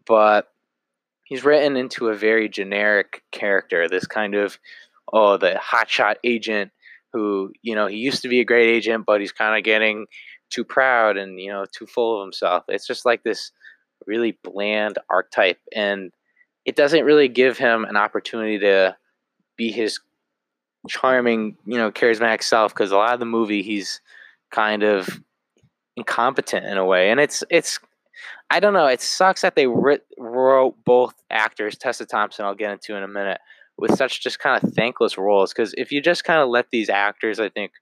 but 0.06 0.48
he's 1.24 1.44
written 1.44 1.76
into 1.76 2.08
a 2.08 2.14
very 2.14 2.48
generic 2.48 3.22
character. 3.30 3.88
This 3.88 4.06
kind 4.06 4.34
of 4.34 4.58
oh, 5.12 5.36
the 5.36 5.60
hotshot 5.62 6.16
agent 6.24 6.72
who 7.12 7.52
you 7.62 7.74
know 7.74 7.86
he 7.86 7.96
used 7.96 8.22
to 8.22 8.28
be 8.28 8.40
a 8.40 8.44
great 8.44 8.68
agent, 8.68 9.04
but 9.06 9.20
he's 9.20 9.32
kind 9.32 9.56
of 9.56 9.64
getting 9.64 10.06
too 10.50 10.64
proud 10.64 11.16
and 11.16 11.40
you 11.40 11.50
know 11.50 11.64
too 11.72 11.86
full 11.86 12.20
of 12.20 12.26
himself. 12.26 12.64
It's 12.68 12.86
just 12.86 13.06
like 13.06 13.22
this 13.22 13.52
really 14.06 14.38
bland 14.42 14.98
archetype, 15.08 15.58
and 15.74 16.12
it 16.64 16.76
doesn't 16.76 17.04
really 17.04 17.28
give 17.28 17.58
him 17.58 17.84
an 17.84 17.96
opportunity 17.96 18.58
to 18.58 18.96
be 19.56 19.70
his 19.70 20.00
charming, 20.88 21.56
you 21.66 21.78
know, 21.78 21.90
charismatic 21.90 22.42
self. 22.42 22.74
Because 22.74 22.92
a 22.92 22.96
lot 22.96 23.14
of 23.14 23.20
the 23.20 23.26
movie, 23.26 23.62
he's 23.62 24.00
kind 24.50 24.82
of 24.82 25.08
incompetent 25.96 26.66
in 26.66 26.78
a 26.78 26.84
way, 26.84 27.10
and 27.10 27.20
it's 27.20 27.44
it's. 27.50 27.78
I 28.50 28.60
don't 28.60 28.74
know. 28.74 28.86
It 28.86 29.00
sucks 29.00 29.40
that 29.40 29.56
they 29.56 29.66
wrote 29.66 30.76
both 30.84 31.14
actors, 31.30 31.76
Tessa 31.76 32.06
Thompson, 32.06 32.44
I'll 32.44 32.54
get 32.54 32.70
into 32.70 32.94
in 32.94 33.02
a 33.02 33.08
minute, 33.08 33.40
with 33.76 33.96
such 33.96 34.22
just 34.22 34.38
kind 34.38 34.62
of 34.62 34.72
thankless 34.72 35.18
roles. 35.18 35.52
Because 35.52 35.74
if 35.76 35.90
you 35.90 36.00
just 36.00 36.24
kind 36.24 36.40
of 36.40 36.48
let 36.48 36.66
these 36.70 36.88
actors, 36.88 37.40
I 37.40 37.48
think, 37.48 37.72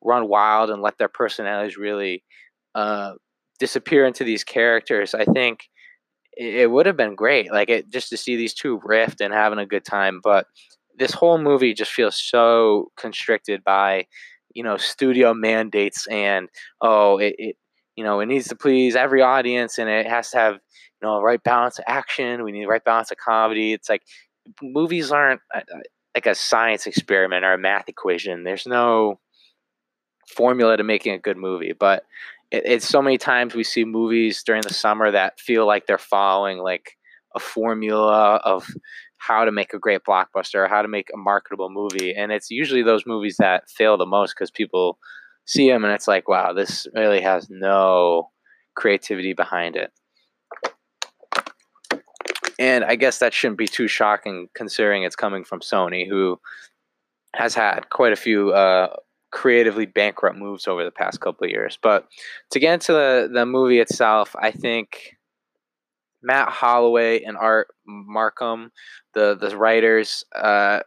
run 0.00 0.28
wild 0.28 0.70
and 0.70 0.80
let 0.80 0.98
their 0.98 1.08
personalities 1.08 1.76
really 1.76 2.22
uh, 2.74 3.14
disappear 3.58 4.06
into 4.06 4.24
these 4.24 4.44
characters, 4.44 5.14
I 5.14 5.24
think 5.24 5.68
it, 6.36 6.54
it 6.54 6.70
would 6.70 6.86
have 6.86 6.96
been 6.96 7.14
great. 7.14 7.52
Like 7.52 7.68
it 7.68 7.90
just 7.90 8.08
to 8.10 8.16
see 8.16 8.36
these 8.36 8.54
two 8.54 8.80
rift 8.84 9.20
and 9.20 9.34
having 9.34 9.58
a 9.58 9.66
good 9.66 9.84
time. 9.84 10.20
But 10.22 10.46
this 10.98 11.12
whole 11.12 11.38
movie 11.38 11.74
just 11.74 11.92
feels 11.92 12.16
so 12.16 12.90
constricted 12.96 13.64
by, 13.64 14.06
you 14.54 14.62
know, 14.62 14.76
studio 14.76 15.34
mandates 15.34 16.06
and 16.08 16.48
oh, 16.80 17.18
it, 17.18 17.34
it 17.38 17.56
you 17.96 18.04
know, 18.04 18.20
it 18.20 18.26
needs 18.26 18.48
to 18.48 18.56
please 18.56 18.96
every 18.96 19.20
audience 19.20 19.78
and 19.78 19.88
it 19.88 20.06
has 20.06 20.30
to 20.30 20.38
have, 20.38 20.54
you 20.54 21.08
know, 21.08 21.20
right 21.20 21.42
balance 21.42 21.78
of 21.78 21.84
action. 21.86 22.42
We 22.42 22.52
need 22.52 22.62
the 22.62 22.68
right 22.68 22.84
balance 22.84 23.10
of 23.10 23.18
comedy. 23.18 23.72
It's 23.72 23.88
like 23.88 24.02
movies 24.62 25.12
aren't 25.12 25.40
uh, 25.54 25.60
uh, 25.60 25.80
like 26.14 26.26
a 26.26 26.34
science 26.34 26.86
experiment 26.86 27.44
or 27.44 27.52
a 27.52 27.58
math 27.58 27.88
equation. 27.88 28.44
There's 28.44 28.66
no 28.66 29.20
formula 30.26 30.76
to 30.76 30.84
making 30.84 31.12
a 31.12 31.18
good 31.18 31.36
movie, 31.36 31.72
but 31.72 32.04
it, 32.50 32.62
it's 32.64 32.88
so 32.88 33.02
many 33.02 33.18
times 33.18 33.54
we 33.54 33.64
see 33.64 33.84
movies 33.84 34.42
during 34.42 34.62
the 34.62 34.74
summer 34.74 35.10
that 35.10 35.38
feel 35.38 35.66
like 35.66 35.86
they're 35.86 35.98
following 35.98 36.58
like 36.58 36.96
a 37.34 37.40
formula 37.40 38.36
of 38.44 38.66
how 39.26 39.44
to 39.44 39.52
make 39.52 39.72
a 39.72 39.78
great 39.78 40.02
blockbuster 40.04 40.68
how 40.68 40.82
to 40.82 40.88
make 40.88 41.08
a 41.14 41.16
marketable 41.16 41.70
movie 41.70 42.14
and 42.14 42.32
it's 42.32 42.50
usually 42.50 42.82
those 42.82 43.06
movies 43.06 43.36
that 43.38 43.68
fail 43.70 43.96
the 43.96 44.06
most 44.06 44.34
because 44.34 44.50
people 44.50 44.98
see 45.46 45.68
them 45.68 45.84
and 45.84 45.92
it's 45.92 46.08
like 46.08 46.28
wow 46.28 46.52
this 46.52 46.86
really 46.94 47.20
has 47.20 47.48
no 47.50 48.30
creativity 48.74 49.32
behind 49.32 49.76
it 49.76 49.92
and 52.62 52.84
I 52.84 52.94
guess 52.94 53.18
that 53.18 53.34
shouldn't 53.34 53.58
be 53.58 53.66
too 53.66 53.88
shocking 53.88 54.48
considering 54.54 55.02
it's 55.02 55.16
coming 55.16 55.42
from 55.42 55.58
Sony, 55.60 56.08
who 56.08 56.38
has 57.34 57.54
had 57.56 57.90
quite 57.90 58.12
a 58.12 58.16
few 58.16 58.52
uh, 58.52 58.94
creatively 59.32 59.84
bankrupt 59.84 60.36
moves 60.36 60.68
over 60.68 60.84
the 60.84 60.92
past 60.92 61.20
couple 61.20 61.44
of 61.44 61.50
years. 61.50 61.76
But 61.82 62.06
to 62.50 62.60
get 62.60 62.74
into 62.74 62.92
the, 62.92 63.28
the 63.32 63.46
movie 63.46 63.80
itself, 63.80 64.36
I 64.38 64.52
think 64.52 65.16
Matt 66.22 66.48
Holloway 66.48 67.22
and 67.22 67.36
Art 67.36 67.68
Marcum, 67.88 68.70
the 69.14 69.36
the 69.36 69.56
writers, 69.56 70.24
uh, 70.34 70.80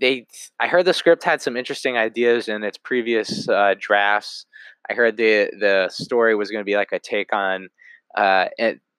they 0.00 0.26
I 0.60 0.68
heard 0.68 0.84
the 0.84 0.94
script 0.94 1.24
had 1.24 1.42
some 1.42 1.56
interesting 1.56 1.96
ideas 1.96 2.48
in 2.48 2.62
its 2.62 2.78
previous 2.78 3.48
uh, 3.48 3.74
drafts. 3.78 4.46
I 4.90 4.94
heard 4.94 5.16
the 5.16 5.50
the 5.58 5.88
story 5.90 6.34
was 6.34 6.50
going 6.50 6.60
to 6.60 6.64
be 6.64 6.76
like 6.76 6.92
a 6.92 6.98
take 6.98 7.32
on 7.32 7.68
uh, 8.16 8.46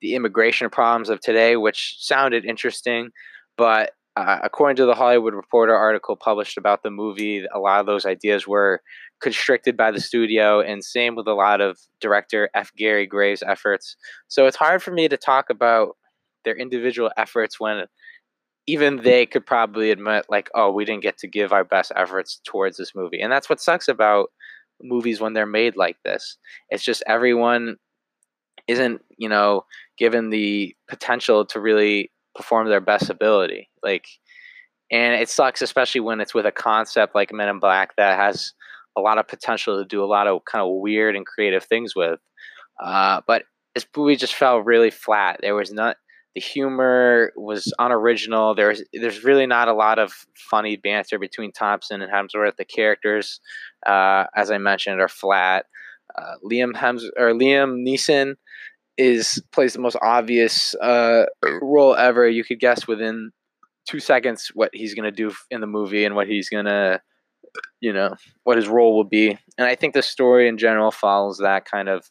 the 0.02 0.16
immigration 0.16 0.70
problems 0.70 1.10
of 1.10 1.22
today, 1.22 1.56
which 1.56 1.98
sounded 2.00 2.46
interesting. 2.46 3.10
But 3.58 3.92
uh, 4.16 4.40
according 4.44 4.78
to 4.78 4.86
the 4.86 4.96
Hollywood 4.96 5.34
Reporter 5.34 5.76
article 5.76 6.16
published 6.16 6.58
about 6.58 6.84
the 6.84 6.92
movie, 6.92 7.46
a 7.54 7.60
lot 7.60 7.80
of 7.80 7.86
those 7.86 8.06
ideas 8.06 8.48
were 8.48 8.82
constricted 9.22 9.78
by 9.78 9.92
the 9.92 10.02
studio, 10.02 10.62
and 10.62 10.84
same 10.84 11.16
with 11.16 11.28
a 11.28 11.34
lot 11.34 11.62
of 11.62 11.80
director 12.00 12.50
F. 12.54 12.72
Gary 12.76 13.08
Gray's 13.08 13.44
efforts. 13.44 13.96
So 14.28 14.46
it's 14.46 14.58
hard 14.58 14.84
for 14.84 14.92
me 14.92 15.08
to 15.08 15.18
talk 15.18 15.50
about 15.50 15.98
their 16.44 16.56
individual 16.56 17.12
efforts 17.18 17.60
when 17.60 17.86
even 18.68 18.98
they 19.04 19.26
could 19.26 19.46
probably 19.46 19.92
admit, 19.92 20.26
like, 20.30 20.50
oh, 20.56 20.72
we 20.72 20.86
didn't 20.86 21.04
get 21.04 21.18
to 21.20 21.28
give 21.28 21.54
our 21.54 21.64
best 21.64 21.92
efforts 21.96 22.42
towards 22.46 22.78
this 22.78 22.94
movie. 22.96 23.22
And 23.22 23.32
that's 23.32 23.50
what 23.50 23.62
sucks 23.62 23.88
about 23.88 24.32
movies 24.82 25.22
when 25.22 25.34
they're 25.34 25.46
made 25.46 25.76
like 25.76 25.98
this. 26.04 26.38
It's 26.70 26.84
just 26.84 27.04
everyone 27.08 27.78
isn't 28.68 29.02
you 29.18 29.30
know 29.30 29.66
given 29.98 30.30
the 30.30 30.76
potential 30.88 31.46
to 31.46 31.60
really 31.60 32.12
perform 32.36 32.68
their 32.68 32.82
best 32.82 33.10
ability 33.10 33.70
like 33.84 34.08
and 34.92 35.20
it 35.20 35.30
sucks 35.30 35.62
especially 35.62 36.02
when 36.02 36.20
it's 36.20 36.34
with 36.34 36.46
a 36.46 36.52
concept 36.52 37.16
like 37.16 37.32
men 37.34 37.50
in 37.50 37.60
black 37.60 37.96
that 37.96 38.18
has 38.18 38.54
a 38.98 39.02
lot 39.02 39.18
of 39.18 39.28
potential 39.28 39.78
to 39.78 39.86
do 39.88 40.04
a 40.04 40.06
lot 40.06 40.28
of 40.28 40.44
kind 40.46 40.64
of 40.64 40.70
weird 40.74 41.16
and 41.16 41.26
creative 41.26 41.64
things 41.64 41.96
with 41.96 42.20
uh, 42.82 43.22
but 43.28 43.44
this 43.74 43.86
movie 43.96 44.16
just 44.16 44.36
fell 44.36 44.60
really 44.60 44.92
flat. 44.92 45.40
There 45.42 45.56
was 45.56 45.72
not 45.72 45.98
the 46.34 46.42
humor 46.42 47.32
was 47.38 47.74
unoriginal. 47.80 48.56
There's 48.56 48.84
there's 48.94 49.24
really 49.24 49.46
not 49.46 49.68
a 49.68 49.74
lot 49.74 50.00
of 50.00 50.14
funny 50.50 50.76
banter 50.76 51.18
between 51.18 51.52
thompson 51.52 52.02
and 52.02 52.12
hemsworth. 52.12 52.58
The 52.58 52.66
characters 52.66 53.40
uh, 53.86 54.26
as 54.36 54.52
i 54.52 54.58
mentioned 54.58 55.00
are 55.02 55.08
flat. 55.08 55.66
Uh, 56.18 56.36
Liam 56.44 56.76
Hems 56.76 57.10
or 57.18 57.34
Liam 57.34 57.86
Neeson 57.86 58.36
is 58.98 59.42
plays 59.52 59.74
the 59.74 59.80
most 59.80 59.98
obvious 60.02 60.74
uh, 60.76 61.26
role 61.62 61.96
ever. 61.96 62.28
You 62.28 62.44
could 62.44 62.60
guess 62.60 62.88
within 62.88 63.32
two 63.88 64.00
seconds 64.00 64.52
what 64.54 64.72
he's 64.74 64.94
gonna 64.94 65.12
do 65.12 65.32
in 65.52 65.62
the 65.62 65.68
movie 65.68 66.06
and 66.06 66.16
what 66.16 66.28
he's 66.28 66.50
gonna, 66.50 67.02
you 67.80 67.94
know, 67.94 68.16
what 68.44 68.58
his 68.58 68.68
role 68.68 68.96
will 68.96 69.04
be. 69.04 69.38
And 69.58 69.68
I 69.68 69.76
think 69.76 69.94
the 69.94 70.02
story 70.02 70.48
in 70.48 70.58
general 70.58 70.92
follows 70.92 71.38
that 71.40 71.66
kind 71.66 71.90
of 71.90 72.10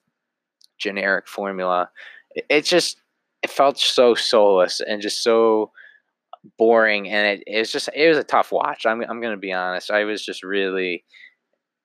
generic 0.78 1.28
formula. 1.28 1.90
It, 2.34 2.46
it 2.48 2.64
just 2.64 2.96
it 3.42 3.50
felt 3.50 3.78
so 3.78 4.14
soulless 4.14 4.80
and 4.80 5.02
just 5.02 5.22
so 5.22 5.70
boring. 6.58 7.08
And 7.08 7.26
it, 7.26 7.44
it's 7.46 7.72
just 7.72 7.88
it 7.94 8.08
was 8.08 8.18
a 8.18 8.24
tough 8.24 8.52
watch. 8.52 8.86
I'm, 8.86 9.02
I'm 9.02 9.20
gonna 9.20 9.36
be 9.36 9.52
honest. 9.52 9.90
I 9.90 10.04
was 10.04 10.24
just 10.24 10.42
really 10.42 11.04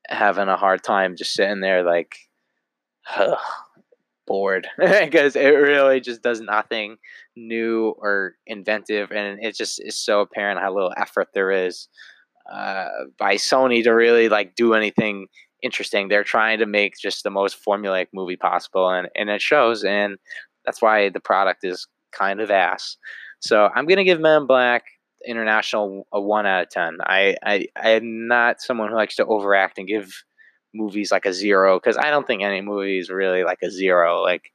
having 0.08 0.48
a 0.48 0.58
hard 0.58 0.84
time 0.84 1.16
just 1.16 1.34
sitting 1.34 1.62
there 1.62 1.84
like 1.84 2.16
bored. 4.28 4.68
Because 4.78 5.36
it 5.36 5.50
really 5.50 6.00
just 6.00 6.22
does 6.22 6.39
nothing 6.39 6.98
new 7.36 7.96
or 7.98 8.36
inventive. 8.48 9.12
And 9.12 9.44
it 9.44 9.56
just 9.56 9.82
is 9.84 10.00
so 10.00 10.22
apparent 10.22 10.60
how 10.60 10.74
little 10.74 10.94
effort 10.98 11.30
there 11.34 11.51
is 11.51 11.88
uh, 12.51 12.88
by 13.18 13.36
sony 13.36 13.84
to 13.84 13.91
really 13.91 14.29
like 14.29 14.56
do 14.56 14.74
anything 14.74 15.27
interesting 15.62 16.08
they're 16.08 16.24
trying 16.24 16.60
to 16.60 16.65
make 16.65 16.98
just 16.98 17.24
the 17.24 17.29
most 17.29 17.58
formulaic 17.65 18.08
movie 18.13 18.38
possible 18.38 18.89
and, 18.89 19.10
and 19.15 19.29
it 19.29 19.41
shows 19.41 19.84
and 19.84 20.18
that's 20.65 20.82
why 20.82 21.10
the 21.10 21.20
product 21.20 21.63
is 21.63 21.88
kind 22.12 22.39
of 22.39 22.50
ass 22.50 22.98
so 23.39 23.70
i'm 23.75 23.86
gonna 23.86 24.03
give 24.03 24.20
men 24.20 24.46
black 24.46 24.84
international 25.25 26.08
a 26.12 26.22
one 26.22 26.46
out 26.46 26.63
of 26.63 26.70
ten. 26.70 26.98
I, 27.01 27.36
I 27.44 27.68
I'm 27.75 28.27
not 28.27 28.62
someone 28.62 28.89
who 28.89 28.96
likes 28.96 29.15
to 29.18 29.25
overact 29.25 29.77
and 29.77 29.88
give 29.88 30.12
movies 30.74 31.12
like 31.12 31.25
a 31.25 31.34
zero 31.34 31.79
because 31.79 31.98
I 31.98 32.10
don't 32.10 32.27
think 32.27 32.44
any 32.44 32.62
movie 32.62 33.00
is 33.00 33.10
really 33.10 33.44
like 33.44 33.60
a 33.63 33.72
zero. 33.72 34.22
Like 34.22 34.51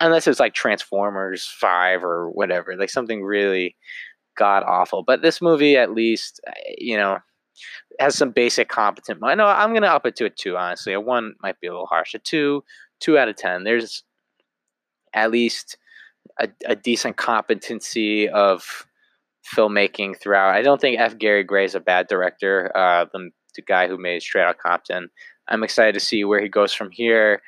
unless 0.00 0.26
it's 0.26 0.40
like 0.40 0.54
Transformers 0.54 1.44
Five 1.44 2.04
or 2.04 2.30
whatever, 2.30 2.76
like 2.76 2.90
something 2.90 3.22
really 3.22 3.76
god 4.36 4.62
awful. 4.66 5.02
But 5.02 5.22
this 5.22 5.40
movie, 5.40 5.76
at 5.76 5.92
least, 5.92 6.40
you 6.78 6.96
know, 6.96 7.18
has 8.00 8.16
some 8.16 8.30
basic 8.30 8.68
competent. 8.68 9.20
I 9.22 9.34
know 9.34 9.46
I'm 9.46 9.72
gonna 9.72 9.86
up 9.86 10.06
it 10.06 10.16
to 10.16 10.24
a 10.26 10.30
two. 10.30 10.56
Honestly, 10.56 10.92
a 10.92 11.00
one 11.00 11.34
might 11.42 11.60
be 11.60 11.66
a 11.66 11.70
little 11.70 11.86
harsh. 11.86 12.14
A 12.14 12.18
two, 12.18 12.64
two 13.00 13.18
out 13.18 13.28
of 13.28 13.36
ten. 13.36 13.64
There's 13.64 14.02
at 15.12 15.30
least 15.30 15.76
a, 16.40 16.48
a 16.66 16.76
decent 16.76 17.16
competency 17.16 18.28
of 18.28 18.86
filmmaking 19.56 20.20
throughout. 20.20 20.54
I 20.54 20.62
don't 20.62 20.80
think 20.80 20.98
F. 20.98 21.18
Gary 21.18 21.44
Gray 21.44 21.64
is 21.64 21.74
a 21.74 21.80
bad 21.80 22.08
director. 22.08 22.72
Uh, 22.74 23.06
the, 23.12 23.30
the 23.56 23.62
guy 23.62 23.86
who 23.86 23.98
made 23.98 24.22
Straight 24.22 24.44
Outta 24.44 24.58
Compton. 24.58 25.08
I'm 25.48 25.62
excited 25.62 25.92
to 25.94 26.00
see 26.00 26.24
where 26.24 26.40
he 26.40 26.48
goes 26.48 26.72
from 26.72 26.90
here, 26.90 27.42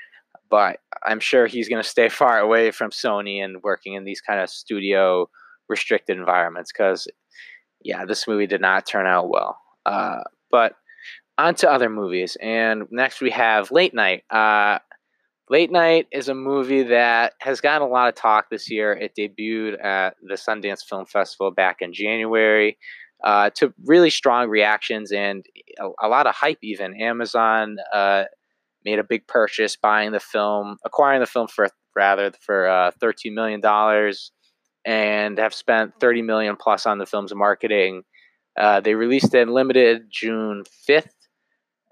but 0.51 0.79
I'm 1.05 1.21
sure 1.21 1.47
he's 1.47 1.69
going 1.69 1.83
to 1.83 1.89
stay 1.89 2.09
far 2.11 2.39
away 2.39 2.71
from 2.71 2.91
Sony 2.91 3.43
and 3.43 3.63
working 3.63 3.95
in 3.95 4.05
these 4.05 4.21
kind 4.21 4.41
of 4.41 4.51
studio 4.51 5.29
restricted 5.69 6.19
environments 6.19 6.73
because, 6.73 7.09
yeah, 7.83 8.05
this 8.05 8.27
movie 8.27 8.47
did 8.47 8.61
not 8.61 8.87
turn 8.87 9.07
out 9.07 9.29
well. 9.29 9.59
Uh, 9.85 10.21
but 10.51 10.75
on 11.39 11.55
to 11.57 11.71
other 11.71 11.89
movies. 11.89 12.37
And 12.41 12.85
next 12.91 13.21
we 13.21 13.31
have 13.31 13.71
Late 13.71 13.95
Night. 13.95 14.25
Uh, 14.31 14.79
Late 15.49 15.71
Night 15.71 16.07
is 16.11 16.29
a 16.29 16.35
movie 16.35 16.83
that 16.85 17.35
has 17.41 17.61
gotten 17.61 17.87
a 17.87 17.91
lot 17.91 18.09
of 18.09 18.15
talk 18.15 18.51
this 18.51 18.71
year. 18.71 18.93
It 18.93 19.13
debuted 19.17 19.83
at 19.85 20.17
the 20.23 20.35
Sundance 20.35 20.83
Film 20.83 21.07
Festival 21.07 21.53
back 21.53 21.77
in 21.81 21.93
January 21.93 22.79
uh, 23.23 23.51
to 23.55 23.73
really 23.85 24.11
strong 24.11 24.49
reactions 24.49 25.13
and 25.13 25.45
a, 25.79 26.07
a, 26.07 26.09
lot 26.09 26.27
of 26.27 26.35
hype, 26.35 26.59
even. 26.63 27.01
Amazon 27.01 27.77
uh, 27.93 28.25
made 28.85 28.99
a 28.99 29.05
big 29.05 29.27
purchase, 29.27 29.77
buying 29.77 30.13
the 30.13 30.21
film, 30.21 30.79
acquiring 30.85 31.21
the 31.21 31.27
film 31.27 31.49
for 31.49 31.69
rather 31.95 32.33
for 32.41 32.69
uh, 32.69 32.91
thirteen 33.01 33.35
million 33.35 33.61
dollars, 33.61 34.33
and 34.87 35.37
have 35.39 35.53
spent 35.53 35.93
thirty 36.01 36.23
million 36.23 36.57
plus 36.57 36.87
on 36.87 36.99
the 36.99 37.07
film's 37.07 37.35
marketing. 37.35 38.05
Uh, 38.59 38.81
they 38.81 38.95
released 38.95 39.35
it 39.35 39.49
limited 39.49 40.05
June 40.09 40.63
fifth, 40.87 41.15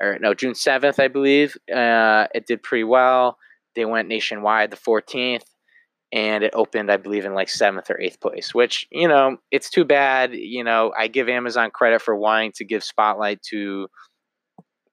or 0.01 0.19
no 0.21 0.33
June 0.33 0.55
seventh, 0.55 0.99
I 0.99 1.09
believe. 1.09 1.57
Uh, 1.71 2.29
it 2.35 2.47
did 2.47 2.63
pretty 2.63 2.85
well. 2.85 3.37
They 3.75 3.85
went 3.85 4.09
nationwide 4.09 4.71
the 4.71 4.77
fourteenth 4.77 5.45
and 6.13 6.45
it 6.45 6.55
opened, 6.55 6.93
I 6.93 6.97
believe, 6.97 7.25
in 7.25 7.35
like 7.35 7.49
seventh 7.49 7.91
or 7.91 8.01
eighth 8.01 8.21
place, 8.21 8.55
which, 8.55 8.87
you 8.93 9.09
know, 9.09 9.39
it's 9.51 9.69
too 9.69 9.85
bad. 9.85 10.33
You 10.33 10.63
know, 10.63 10.93
I 10.97 11.09
give 11.09 11.29
Amazon 11.29 11.73
credit 11.73 12.01
for 12.01 12.15
wanting 12.15 12.53
to 12.57 12.65
give 12.65 12.85
spotlight 12.85 13.43
to 13.51 13.89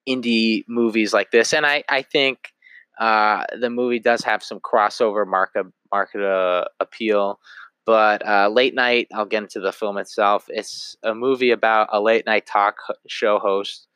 indie 0.10 0.63
movies 0.67 1.13
like 1.13 1.29
this. 1.29 1.53
And 1.53 1.63
I, 1.63 1.84
I 1.88 2.01
think 2.01 2.39
uh, 3.00 3.46
the 3.60 3.70
movie 3.70 4.00
does 4.00 4.24
have 4.24 4.41
some 4.41 4.60
crossover 4.60 5.27
market, 5.27 5.67
market 5.93 6.24
uh, 6.24 6.65
appeal. 6.79 7.39
But 7.85 8.25
uh, 8.27 8.50
late 8.50 8.75
night, 8.75 9.07
I'll 9.13 9.25
get 9.25 9.43
into 9.43 9.59
the 9.59 9.71
film 9.71 9.97
itself. 9.97 10.45
It's 10.50 10.95
a 11.03 11.15
movie 11.15 11.51
about 11.51 11.89
a 11.91 12.00
late 12.00 12.25
night 12.25 12.45
talk 12.45 12.75
show 13.07 13.39
host 13.39 13.88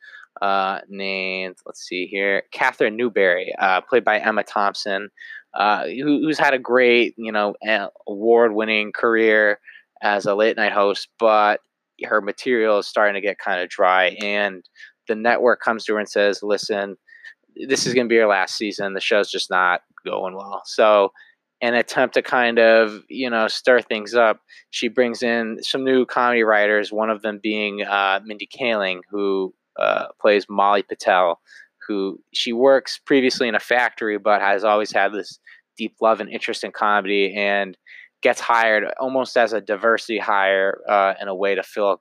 uh, 0.42 0.80
named, 0.88 1.56
let's 1.64 1.86
see 1.86 2.06
here, 2.06 2.42
Katherine 2.52 2.96
Newbury, 2.96 3.54
uh, 3.58 3.80
played 3.80 4.04
by 4.04 4.18
Emma 4.18 4.42
Thompson, 4.42 5.08
uh, 5.54 5.86
who, 5.86 6.20
who's 6.20 6.38
had 6.38 6.52
a 6.52 6.58
great, 6.58 7.14
you 7.16 7.32
know, 7.32 7.54
award 8.06 8.54
winning 8.54 8.92
career 8.92 9.60
as 10.02 10.26
a 10.26 10.34
late 10.34 10.56
night 10.56 10.72
host, 10.72 11.08
but 11.18 11.60
her 12.04 12.20
material 12.20 12.78
is 12.78 12.86
starting 12.86 13.14
to 13.14 13.26
get 13.26 13.38
kind 13.38 13.62
of 13.62 13.70
dry. 13.70 14.08
And 14.20 14.62
the 15.08 15.14
network 15.14 15.60
comes 15.60 15.84
to 15.84 15.94
her 15.94 15.98
and 15.98 16.08
says, 16.08 16.42
listen, 16.42 16.96
this 17.66 17.86
is 17.86 17.94
going 17.94 18.06
to 18.06 18.08
be 18.08 18.16
your 18.16 18.28
last 18.28 18.56
season. 18.56 18.92
The 18.92 19.00
show's 19.00 19.30
just 19.30 19.50
not 19.50 19.80
going 20.04 20.34
well. 20.34 20.62
So, 20.66 21.12
an 21.62 21.74
attempt 21.74 22.14
to 22.14 22.22
kind 22.22 22.58
of, 22.58 23.00
you 23.08 23.30
know, 23.30 23.48
stir 23.48 23.80
things 23.80 24.14
up, 24.14 24.40
she 24.70 24.88
brings 24.88 25.22
in 25.22 25.58
some 25.62 25.84
new 25.84 26.04
comedy 26.04 26.42
writers, 26.42 26.92
one 26.92 27.10
of 27.10 27.22
them 27.22 27.40
being 27.42 27.82
uh, 27.82 28.20
Mindy 28.24 28.46
Kaling, 28.46 29.00
who 29.10 29.54
uh, 29.78 30.06
plays 30.20 30.46
Molly 30.48 30.82
Patel, 30.82 31.40
who 31.88 32.20
she 32.32 32.52
works 32.52 32.98
previously 32.98 33.48
in 33.48 33.54
a 33.54 33.60
factory, 33.60 34.18
but 34.18 34.40
has 34.40 34.64
always 34.64 34.92
had 34.92 35.12
this 35.12 35.38
deep 35.78 35.94
love 36.00 36.20
and 36.20 36.30
interest 36.30 36.64
in 36.64 36.72
comedy 36.72 37.34
and 37.34 37.76
gets 38.22 38.40
hired 38.40 38.84
almost 38.98 39.36
as 39.36 39.52
a 39.52 39.60
diversity 39.60 40.18
hire 40.18 40.80
uh, 40.88 41.14
in 41.20 41.28
a 41.28 41.34
way 41.34 41.54
to 41.54 41.62
fill 41.62 42.00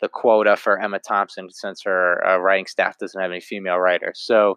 the 0.00 0.08
quota 0.08 0.56
for 0.56 0.80
Emma 0.80 1.00
Thompson 1.00 1.48
since 1.50 1.82
her 1.84 2.24
uh, 2.24 2.38
writing 2.38 2.66
staff 2.66 2.96
doesn't 2.98 3.20
have 3.20 3.30
any 3.30 3.40
female 3.40 3.78
writers. 3.78 4.20
So 4.22 4.56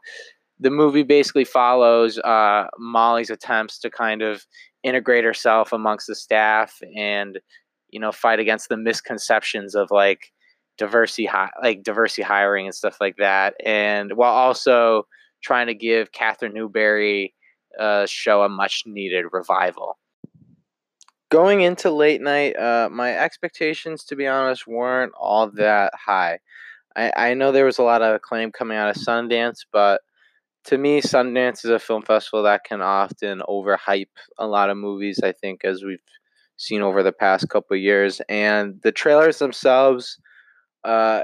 the 0.61 0.69
movie 0.69 1.03
basically 1.03 1.43
follows 1.43 2.19
uh, 2.19 2.67
Molly's 2.77 3.31
attempts 3.31 3.79
to 3.79 3.89
kind 3.89 4.21
of 4.21 4.45
integrate 4.83 5.25
herself 5.25 5.73
amongst 5.73 6.07
the 6.07 6.15
staff 6.15 6.79
and 6.95 7.39
you 7.89 7.99
know 7.99 8.11
fight 8.11 8.39
against 8.39 8.69
the 8.69 8.77
misconceptions 8.77 9.75
of 9.75 9.91
like 9.91 10.31
diversity 10.77 11.25
hi- 11.25 11.51
like 11.61 11.83
diversity 11.83 12.21
hiring 12.21 12.65
and 12.65 12.75
stuff 12.75 12.97
like 13.01 13.15
that 13.17 13.53
and 13.65 14.13
while 14.15 14.33
also 14.33 15.03
trying 15.43 15.67
to 15.67 15.73
give 15.73 16.11
Katherine 16.11 16.53
Newbury 16.53 17.33
uh, 17.79 18.05
show 18.05 18.43
a 18.43 18.49
much 18.49 18.83
needed 18.85 19.25
revival. 19.31 19.97
Going 21.29 21.61
into 21.61 21.91
late 21.91 22.21
night 22.21 22.57
uh, 22.57 22.89
my 22.91 23.15
expectations 23.15 24.03
to 24.05 24.15
be 24.15 24.27
honest 24.27 24.65
weren't 24.67 25.13
all 25.19 25.49
that 25.51 25.93
high. 25.95 26.39
I, 26.95 27.11
I 27.15 27.33
know 27.33 27.51
there 27.51 27.65
was 27.65 27.77
a 27.77 27.83
lot 27.83 28.01
of 28.01 28.15
acclaim 28.15 28.51
coming 28.51 28.77
out 28.77 28.95
of 28.95 29.01
Sundance 29.01 29.59
but 29.71 30.01
to 30.65 30.77
me 30.77 31.01
Sundance 31.01 31.65
is 31.65 31.71
a 31.71 31.79
film 31.79 32.03
festival 32.03 32.43
that 32.43 32.63
can 32.63 32.81
often 32.81 33.41
overhype 33.49 34.07
a 34.37 34.47
lot 34.47 34.69
of 34.69 34.77
movies 34.77 35.19
I 35.23 35.31
think 35.31 35.65
as 35.65 35.83
we've 35.83 35.99
seen 36.57 36.81
over 36.81 37.03
the 37.03 37.11
past 37.11 37.49
couple 37.49 37.75
years 37.77 38.21
and 38.29 38.79
the 38.83 38.91
trailers 38.91 39.39
themselves 39.39 40.19
uh, 40.83 41.21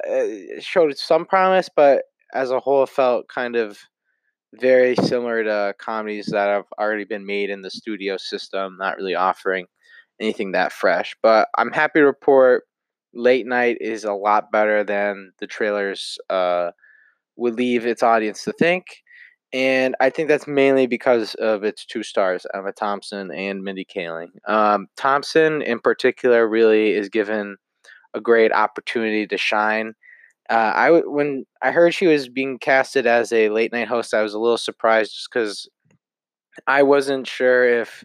showed 0.59 0.97
some 0.97 1.25
promise, 1.25 1.69
but 1.75 2.03
as 2.33 2.51
a 2.51 2.59
whole, 2.59 2.85
felt 2.85 3.27
kind 3.27 3.55
of 3.55 3.79
very 4.59 4.95
similar 4.95 5.43
to 5.43 5.73
comedies 5.79 6.27
that 6.27 6.47
have 6.47 6.65
already 6.79 7.03
been 7.05 7.25
made 7.25 7.49
in 7.49 7.61
the 7.61 7.69
studio 7.69 8.17
system, 8.17 8.77
not 8.79 8.97
really 8.97 9.15
offering 9.15 9.65
anything 10.19 10.51
that 10.51 10.71
fresh. 10.71 11.15
But 11.21 11.47
I'm 11.57 11.71
happy 11.71 11.99
to 11.99 12.05
report 12.05 12.63
Late 13.13 13.47
Night 13.47 13.77
is 13.81 14.03
a 14.03 14.13
lot 14.13 14.51
better 14.51 14.83
than 14.83 15.31
the 15.39 15.47
trailers 15.47 16.17
uh, 16.29 16.71
would 17.35 17.55
leave 17.55 17.85
its 17.85 18.03
audience 18.03 18.43
to 18.43 18.53
think. 18.53 18.85
And 19.53 19.95
I 20.01 20.09
think 20.09 20.27
that's 20.27 20.47
mainly 20.47 20.87
because 20.87 21.33
of 21.35 21.63
its 21.63 21.85
two 21.85 22.03
stars, 22.03 22.45
Emma 22.53 22.73
Thompson 22.73 23.31
and 23.31 23.63
Mindy 23.63 23.85
Kaling. 23.85 24.29
Um, 24.47 24.87
Thompson, 24.97 25.61
in 25.61 25.79
particular, 25.79 26.47
really 26.47 26.91
is 26.93 27.07
given 27.09 27.55
a 28.13 28.21
great 28.21 28.53
opportunity 28.53 29.27
to 29.27 29.37
shine. 29.37 29.93
Uh, 30.49 30.73
I 30.75 30.91
when 31.05 31.45
I 31.61 31.71
heard 31.71 31.93
she 31.95 32.07
was 32.07 32.29
being 32.29 32.59
casted 32.59 33.07
as 33.07 33.33
a 33.33 33.49
late 33.49 33.71
night 33.73 33.87
host, 33.89 34.13
I 34.13 34.23
was 34.23 34.33
a 34.33 34.39
little 34.39 34.57
surprised 34.57 35.13
just 35.13 35.29
because 35.31 35.69
I 36.67 36.83
wasn't 36.83 37.27
sure 37.27 37.81
if 37.81 38.03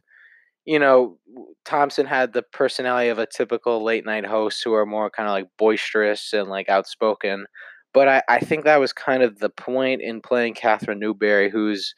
you 0.66 0.78
know 0.78 1.18
Thompson 1.64 2.06
had 2.06 2.32
the 2.32 2.42
personality 2.42 3.08
of 3.10 3.18
a 3.18 3.26
typical 3.26 3.82
late 3.84 4.06
night 4.06 4.26
host 4.26 4.62
who 4.64 4.74
are 4.74 4.86
more 4.86 5.10
kind 5.10 5.28
of 5.28 5.32
like 5.32 5.48
boisterous 5.58 6.32
and 6.32 6.48
like 6.50 6.68
outspoken. 6.68 7.46
But 7.94 8.08
I, 8.08 8.22
I 8.28 8.38
think 8.40 8.64
that 8.64 8.80
was 8.80 8.92
kind 8.92 9.22
of 9.22 9.38
the 9.38 9.50
point 9.50 10.02
in 10.02 10.20
playing 10.20 10.54
Katherine 10.54 10.98
Newbury, 10.98 11.50
who's 11.50 11.94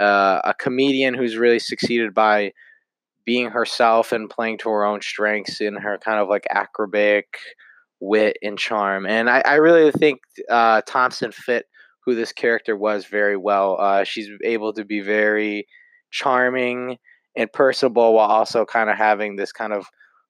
uh, 0.00 0.40
a 0.44 0.54
comedian 0.54 1.14
who's 1.14 1.36
really 1.36 1.58
succeeded 1.58 2.14
by 2.14 2.52
being 3.24 3.50
herself 3.50 4.12
and 4.12 4.30
playing 4.30 4.58
to 4.58 4.70
her 4.70 4.84
own 4.84 5.02
strengths 5.02 5.60
in 5.60 5.74
her 5.74 5.98
kind 5.98 6.20
of 6.20 6.28
like 6.28 6.46
acrobatic 6.50 7.26
wit 8.00 8.36
and 8.42 8.58
charm. 8.58 9.06
And 9.06 9.28
I, 9.28 9.42
I 9.44 9.54
really 9.54 9.90
think 9.92 10.20
uh, 10.48 10.82
Thompson 10.86 11.32
fit 11.32 11.66
who 12.04 12.14
this 12.14 12.32
character 12.32 12.76
was 12.76 13.04
very 13.06 13.36
well. 13.36 13.78
Uh, 13.80 14.04
she's 14.04 14.28
able 14.44 14.72
to 14.74 14.84
be 14.84 15.00
very 15.00 15.66
charming 16.10 16.98
and 17.36 17.52
personable 17.52 18.14
while 18.14 18.28
also 18.28 18.64
kind 18.64 18.88
of 18.88 18.96
having 18.96 19.36
this 19.36 19.52
kind 19.52 19.72
of 19.72 19.86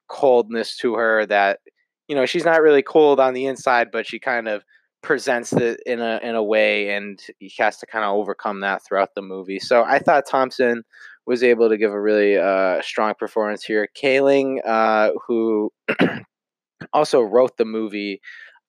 coldness 0.09 0.77
to 0.79 0.95
her 0.95 1.27
that 1.27 1.61
you 2.09 2.15
know 2.15 2.27
she's 2.27 2.45
not 2.45 2.63
really 2.63 2.83
cold 2.83 3.19
on 3.19 3.35
the 3.35 3.47
inside 3.47 3.89
but 3.93 4.07
she 4.07 4.19
kind 4.19 4.47
of 4.47 4.63
presents 5.03 5.53
it 5.53 5.81
in 5.87 6.01
a 6.01 6.19
in 6.23 6.35
a 6.35 6.43
way 6.43 6.91
and 6.91 7.21
he 7.39 7.53
has 7.59 7.79
to 7.79 7.87
kind 7.87 8.05
of 8.05 8.15
overcome 8.15 8.61
that 8.61 8.85
throughout 8.85 9.15
the 9.15 9.23
movie 9.23 9.61
so 9.61 9.85
i 9.85 9.99
thought 9.99 10.25
thompson 10.29 10.83
was 11.27 11.43
able 11.43 11.69
to 11.69 11.77
give 11.77 11.93
a 11.93 12.01
really 12.01 12.39
uh, 12.39 12.81
strong 12.83 13.15
performance 13.19 13.65
here. 13.65 13.89
Kaling, 14.01 14.59
uh, 14.65 15.11
who 15.27 15.73
also 16.93 17.21
wrote 17.21 17.57
the 17.57 17.65
movie, 17.65 18.21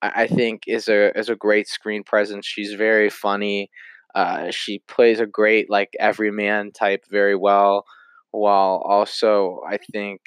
I, 0.02 0.26
think 0.26 0.62
is 0.66 0.88
a 0.88 1.16
is 1.16 1.28
a 1.28 1.36
great 1.36 1.68
screen 1.68 2.02
presence. 2.04 2.46
She's 2.46 2.74
very 2.74 3.10
funny. 3.10 3.70
Uh, 4.14 4.50
she 4.50 4.80
plays 4.88 5.20
a 5.20 5.26
great 5.26 5.70
like 5.70 5.90
everyman 6.00 6.72
type 6.72 7.04
very 7.10 7.36
well, 7.36 7.84
while 8.32 8.82
also 8.84 9.60
I 9.68 9.78
think 9.92 10.20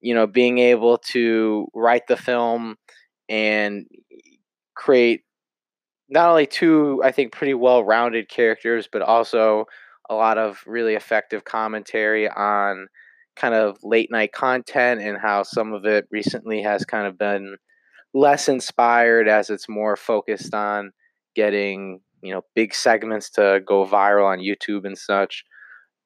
you 0.00 0.14
know 0.14 0.26
being 0.26 0.58
able 0.58 0.98
to 1.12 1.66
write 1.74 2.08
the 2.08 2.16
film 2.16 2.76
and 3.28 3.86
create 4.76 5.22
not 6.08 6.30
only 6.30 6.46
two 6.46 7.02
I 7.04 7.12
think 7.12 7.32
pretty 7.32 7.54
well 7.54 7.84
rounded 7.84 8.28
characters, 8.28 8.88
but 8.90 9.02
also 9.02 9.66
a 10.08 10.14
lot 10.14 10.38
of 10.38 10.62
really 10.66 10.94
effective 10.94 11.44
commentary 11.44 12.28
on 12.28 12.86
kind 13.36 13.54
of 13.54 13.78
late 13.82 14.10
night 14.10 14.32
content 14.32 15.00
and 15.00 15.18
how 15.18 15.42
some 15.42 15.72
of 15.72 15.84
it 15.84 16.06
recently 16.10 16.62
has 16.62 16.84
kind 16.84 17.06
of 17.06 17.18
been 17.18 17.56
less 18.14 18.48
inspired 18.48 19.28
as 19.28 19.50
it's 19.50 19.68
more 19.68 19.96
focused 19.96 20.54
on 20.54 20.90
getting 21.34 22.00
you 22.22 22.32
know 22.32 22.42
big 22.54 22.74
segments 22.74 23.30
to 23.30 23.60
go 23.66 23.84
viral 23.84 24.26
on 24.26 24.38
YouTube 24.38 24.84
and 24.84 24.98
such. 24.98 25.44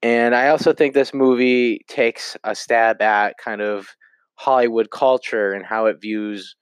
And 0.03 0.35
I 0.35 0.49
also 0.49 0.73
think 0.73 0.95
this 0.95 1.13
movie 1.13 1.85
takes 1.89 2.37
a 2.45 2.55
stab 2.55 3.03
at 3.03 3.37
kind 3.39 3.61
of 3.61 3.89
Hollywood 4.37 4.91
culture 4.91 5.53
and 5.53 5.65
how 5.67 5.87
it 5.87 6.01
views 6.01 6.57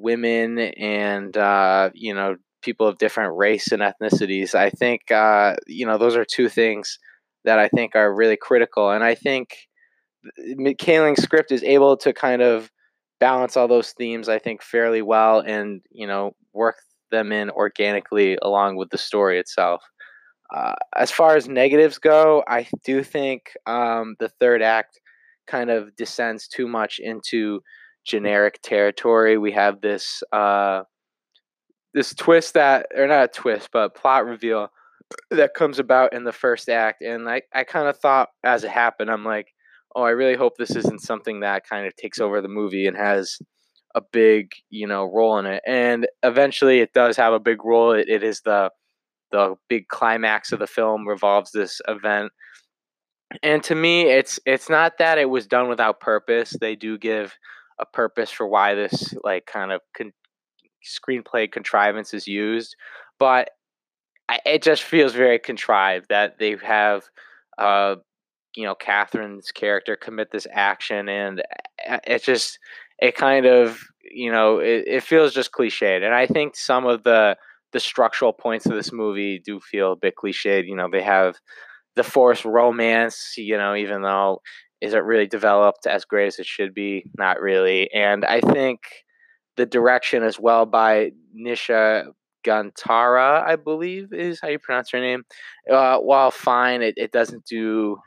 women 0.00 0.58
and 0.58 1.36
uh, 1.36 1.90
you 1.94 2.14
know 2.14 2.36
people 2.62 2.86
of 2.86 2.98
different 2.98 3.36
race 3.36 3.72
and 3.72 3.82
ethnicities. 3.82 4.54
I 4.54 4.70
think 4.70 5.10
uh, 5.10 5.56
you 5.66 5.86
know 5.86 5.98
those 5.98 6.16
are 6.16 6.24
two 6.24 6.48
things 6.48 6.98
that 7.44 7.58
I 7.58 7.68
think 7.68 7.94
are 7.94 8.14
really 8.14 8.36
critical, 8.36 8.90
and 8.90 9.04
I 9.04 9.14
think 9.14 9.56
Kaling's 10.78 11.22
script 11.22 11.52
is 11.52 11.62
able 11.62 11.96
to 11.98 12.12
kind 12.12 12.42
of 12.42 12.70
balance 13.20 13.56
all 13.56 13.68
those 13.68 13.92
themes. 13.92 14.28
I 14.28 14.38
think 14.38 14.62
fairly 14.62 15.02
well, 15.02 15.40
and 15.40 15.82
you 15.90 16.06
know 16.06 16.32
work 16.52 16.76
them 17.10 17.32
in 17.32 17.50
organically 17.50 18.38
along 18.42 18.76
with 18.76 18.90
the 18.90 18.98
story 18.98 19.38
itself. 19.38 19.82
Uh, 20.54 20.74
as 20.96 21.10
far 21.10 21.36
as 21.36 21.46
negatives 21.48 21.98
go, 21.98 22.42
I 22.48 22.66
do 22.84 23.02
think 23.02 23.52
um, 23.66 24.16
the 24.18 24.30
third 24.40 24.62
act 24.62 24.98
kind 25.46 25.70
of 25.70 25.94
descends 25.96 26.48
too 26.48 26.66
much 26.66 26.98
into 26.98 27.60
generic 28.08 28.60
territory. 28.62 29.38
We 29.38 29.52
have 29.52 29.80
this 29.80 30.22
uh, 30.32 30.82
this 31.94 32.14
twist 32.14 32.54
that 32.54 32.86
or 32.96 33.06
not 33.06 33.24
a 33.24 33.28
twist 33.28 33.68
but 33.72 33.94
plot 33.94 34.24
reveal 34.24 34.70
that 35.30 35.54
comes 35.54 35.78
about 35.78 36.12
in 36.12 36.24
the 36.24 36.32
first 36.32 36.68
act. 36.68 37.02
And 37.02 37.28
I, 37.28 37.42
I 37.54 37.64
kind 37.64 37.88
of 37.88 37.98
thought 37.98 38.28
as 38.44 38.64
it 38.64 38.70
happened, 38.70 39.10
I'm 39.10 39.24
like, 39.24 39.54
oh, 39.94 40.02
I 40.02 40.10
really 40.10 40.36
hope 40.36 40.56
this 40.56 40.76
isn't 40.76 41.02
something 41.02 41.40
that 41.40 41.66
kind 41.66 41.86
of 41.86 41.96
takes 41.96 42.20
over 42.20 42.40
the 42.40 42.48
movie 42.48 42.86
and 42.86 42.96
has 42.96 43.38
a 43.94 44.02
big, 44.12 44.50
you 44.70 44.86
know, 44.86 45.04
role 45.04 45.38
in 45.38 45.46
it. 45.46 45.62
And 45.66 46.06
eventually 46.22 46.80
it 46.80 46.92
does 46.92 47.16
have 47.16 47.32
a 47.32 47.40
big 47.40 47.64
role. 47.64 47.92
it, 47.92 48.08
it 48.08 48.22
is 48.22 48.40
the 48.42 48.70
the 49.30 49.56
big 49.68 49.88
climax 49.88 50.52
of 50.52 50.58
the 50.58 50.66
film 50.66 51.06
revolves 51.06 51.52
this 51.52 51.82
event. 51.86 52.32
And 53.42 53.62
to 53.64 53.74
me, 53.74 54.08
it's 54.08 54.40
it's 54.46 54.70
not 54.70 54.98
that 54.98 55.18
it 55.18 55.28
was 55.28 55.46
done 55.46 55.68
without 55.68 56.00
purpose. 56.00 56.54
They 56.58 56.76
do 56.76 56.96
give 56.96 57.34
a 57.80 57.86
purpose 57.86 58.30
for 58.30 58.46
why 58.46 58.74
this 58.74 59.14
like 59.24 59.46
kind 59.46 59.72
of 59.72 59.80
con- 59.96 60.12
screenplay 60.84 61.50
contrivance 61.50 62.14
is 62.14 62.26
used, 62.26 62.76
but 63.18 63.50
I, 64.28 64.40
it 64.44 64.62
just 64.62 64.82
feels 64.82 65.14
very 65.14 65.38
contrived 65.38 66.06
that 66.10 66.38
they 66.38 66.56
have, 66.62 67.04
uh, 67.56 67.96
you 68.54 68.64
know, 68.64 68.74
Katherine's 68.74 69.50
character 69.52 69.96
commit 69.96 70.30
this 70.30 70.46
action, 70.52 71.08
and 71.08 71.42
uh, 71.88 71.98
it 72.06 72.22
just 72.22 72.58
it 72.98 73.16
kind 73.16 73.46
of 73.46 73.80
you 74.02 74.32
know 74.32 74.58
it, 74.58 74.84
it 74.86 75.02
feels 75.02 75.34
just 75.34 75.52
cliched, 75.52 76.04
and 76.04 76.14
I 76.14 76.26
think 76.26 76.56
some 76.56 76.86
of 76.86 77.04
the 77.04 77.36
the 77.72 77.80
structural 77.80 78.32
points 78.32 78.66
of 78.66 78.72
this 78.72 78.92
movie 78.92 79.40
do 79.44 79.60
feel 79.60 79.92
a 79.92 79.96
bit 79.96 80.14
cliched. 80.22 80.66
You 80.66 80.76
know, 80.76 80.88
they 80.90 81.02
have 81.02 81.36
the 81.96 82.04
forced 82.04 82.44
romance, 82.44 83.34
you 83.36 83.56
know, 83.56 83.74
even 83.74 84.02
though 84.02 84.40
is 84.80 84.94
it 84.94 85.04
really 85.04 85.26
developed 85.26 85.86
as 85.86 86.04
great 86.04 86.26
as 86.26 86.38
it 86.38 86.46
should 86.46 86.74
be? 86.74 87.04
Not 87.16 87.40
really. 87.40 87.92
And 87.92 88.24
I 88.24 88.40
think 88.40 88.80
the 89.56 89.66
direction 89.66 90.22
as 90.22 90.38
well 90.38 90.66
by 90.66 91.10
Nisha 91.36 92.06
Gantara, 92.46 93.44
I 93.44 93.56
believe 93.56 94.12
is 94.12 94.38
how 94.40 94.48
you 94.48 94.58
pronounce 94.58 94.90
her 94.92 95.00
name. 95.00 95.24
Uh, 95.70 95.98
while 95.98 96.30
fine, 96.30 96.82
it, 96.82 96.94
it 96.96 97.12
doesn't 97.12 97.44
do 97.44 97.98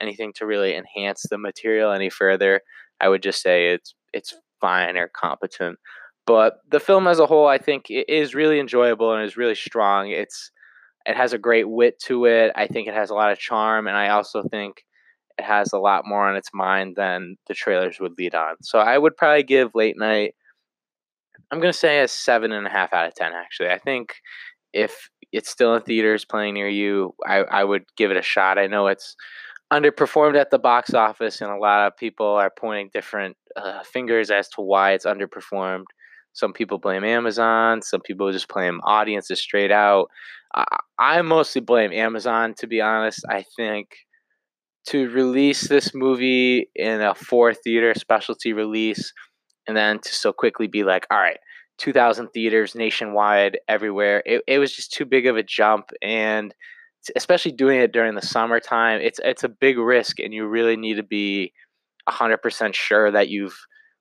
anything 0.00 0.32
to 0.36 0.46
really 0.46 0.76
enhance 0.76 1.24
the 1.30 1.38
material 1.38 1.92
any 1.92 2.10
further. 2.10 2.60
I 3.00 3.08
would 3.08 3.22
just 3.22 3.42
say 3.42 3.68
it's 3.68 3.94
it's 4.12 4.34
fine 4.60 4.96
or 4.96 5.08
competent. 5.08 5.78
But 6.26 6.58
the 6.70 6.80
film 6.80 7.08
as 7.08 7.18
a 7.18 7.26
whole, 7.26 7.48
I 7.48 7.58
think, 7.58 7.86
is 7.88 8.34
really 8.34 8.60
enjoyable 8.60 9.12
and 9.12 9.24
is 9.24 9.36
really 9.36 9.56
strong. 9.56 10.10
It's 10.10 10.50
it 11.04 11.16
has 11.16 11.32
a 11.32 11.38
great 11.38 11.68
wit 11.68 11.98
to 12.06 12.26
it. 12.26 12.52
I 12.54 12.68
think 12.68 12.86
it 12.86 12.94
has 12.94 13.10
a 13.10 13.14
lot 13.14 13.32
of 13.32 13.38
charm, 13.38 13.88
and 13.88 13.96
I 13.96 14.10
also 14.10 14.44
think 14.50 14.84
it 15.38 15.44
has 15.44 15.72
a 15.72 15.78
lot 15.78 16.06
more 16.06 16.28
on 16.28 16.36
its 16.36 16.50
mind 16.54 16.96
than 16.96 17.36
the 17.48 17.54
trailers 17.54 17.98
would 18.00 18.18
lead 18.18 18.34
on. 18.34 18.56
So 18.62 18.78
I 18.78 18.98
would 18.98 19.16
probably 19.16 19.42
give 19.42 19.74
Late 19.74 19.98
Night. 19.98 20.34
I'm 21.50 21.60
gonna 21.60 21.72
say 21.72 22.00
a 22.00 22.08
seven 22.08 22.52
and 22.52 22.66
a 22.66 22.70
half 22.70 22.92
out 22.92 23.06
of 23.06 23.14
ten. 23.14 23.32
Actually, 23.34 23.70
I 23.70 23.78
think 23.78 24.14
if 24.72 25.08
it's 25.32 25.50
still 25.50 25.74
in 25.74 25.82
theaters 25.82 26.24
playing 26.24 26.54
near 26.54 26.68
you, 26.68 27.14
I, 27.26 27.38
I 27.38 27.64
would 27.64 27.84
give 27.96 28.10
it 28.10 28.16
a 28.16 28.22
shot. 28.22 28.58
I 28.58 28.66
know 28.66 28.86
it's 28.86 29.16
underperformed 29.72 30.36
at 30.36 30.50
the 30.50 30.58
box 30.58 30.92
office, 30.94 31.40
and 31.40 31.50
a 31.50 31.56
lot 31.56 31.86
of 31.86 31.96
people 31.96 32.26
are 32.26 32.52
pointing 32.56 32.90
different 32.92 33.36
uh, 33.56 33.82
fingers 33.82 34.30
as 34.30 34.48
to 34.50 34.60
why 34.60 34.92
it's 34.92 35.06
underperformed. 35.06 35.84
Some 36.34 36.52
people 36.52 36.78
blame 36.78 37.04
Amazon. 37.04 37.82
Some 37.82 38.00
people 38.00 38.30
just 38.32 38.48
blame 38.48 38.80
audiences 38.84 39.40
straight 39.40 39.70
out. 39.70 40.08
I, 40.54 40.64
I 40.98 41.22
mostly 41.22 41.60
blame 41.60 41.92
Amazon, 41.92 42.54
to 42.58 42.66
be 42.66 42.80
honest. 42.80 43.20
I 43.28 43.44
think 43.56 43.88
to 44.88 45.08
release 45.10 45.68
this 45.68 45.94
movie 45.94 46.68
in 46.74 47.00
a 47.00 47.14
four 47.14 47.54
theater 47.54 47.94
specialty 47.94 48.52
release 48.52 49.12
and 49.66 49.76
then 49.76 50.00
to 50.00 50.14
so 50.14 50.32
quickly 50.32 50.66
be 50.66 50.82
like, 50.82 51.06
all 51.10 51.18
right, 51.18 51.38
2,000 51.78 52.28
theaters 52.28 52.74
nationwide, 52.74 53.58
everywhere, 53.68 54.22
it, 54.26 54.42
it 54.46 54.58
was 54.58 54.74
just 54.74 54.92
too 54.92 55.04
big 55.04 55.26
of 55.26 55.36
a 55.36 55.42
jump. 55.42 55.90
And 56.02 56.54
especially 57.16 57.52
doing 57.52 57.80
it 57.80 57.92
during 57.92 58.14
the 58.14 58.22
summertime, 58.22 59.00
it's, 59.00 59.20
it's 59.24 59.44
a 59.44 59.48
big 59.48 59.78
risk, 59.78 60.18
and 60.18 60.32
you 60.32 60.46
really 60.46 60.76
need 60.76 60.96
to 60.96 61.02
be 61.02 61.52
100% 62.08 62.74
sure 62.74 63.10
that 63.10 63.28
you've 63.28 63.56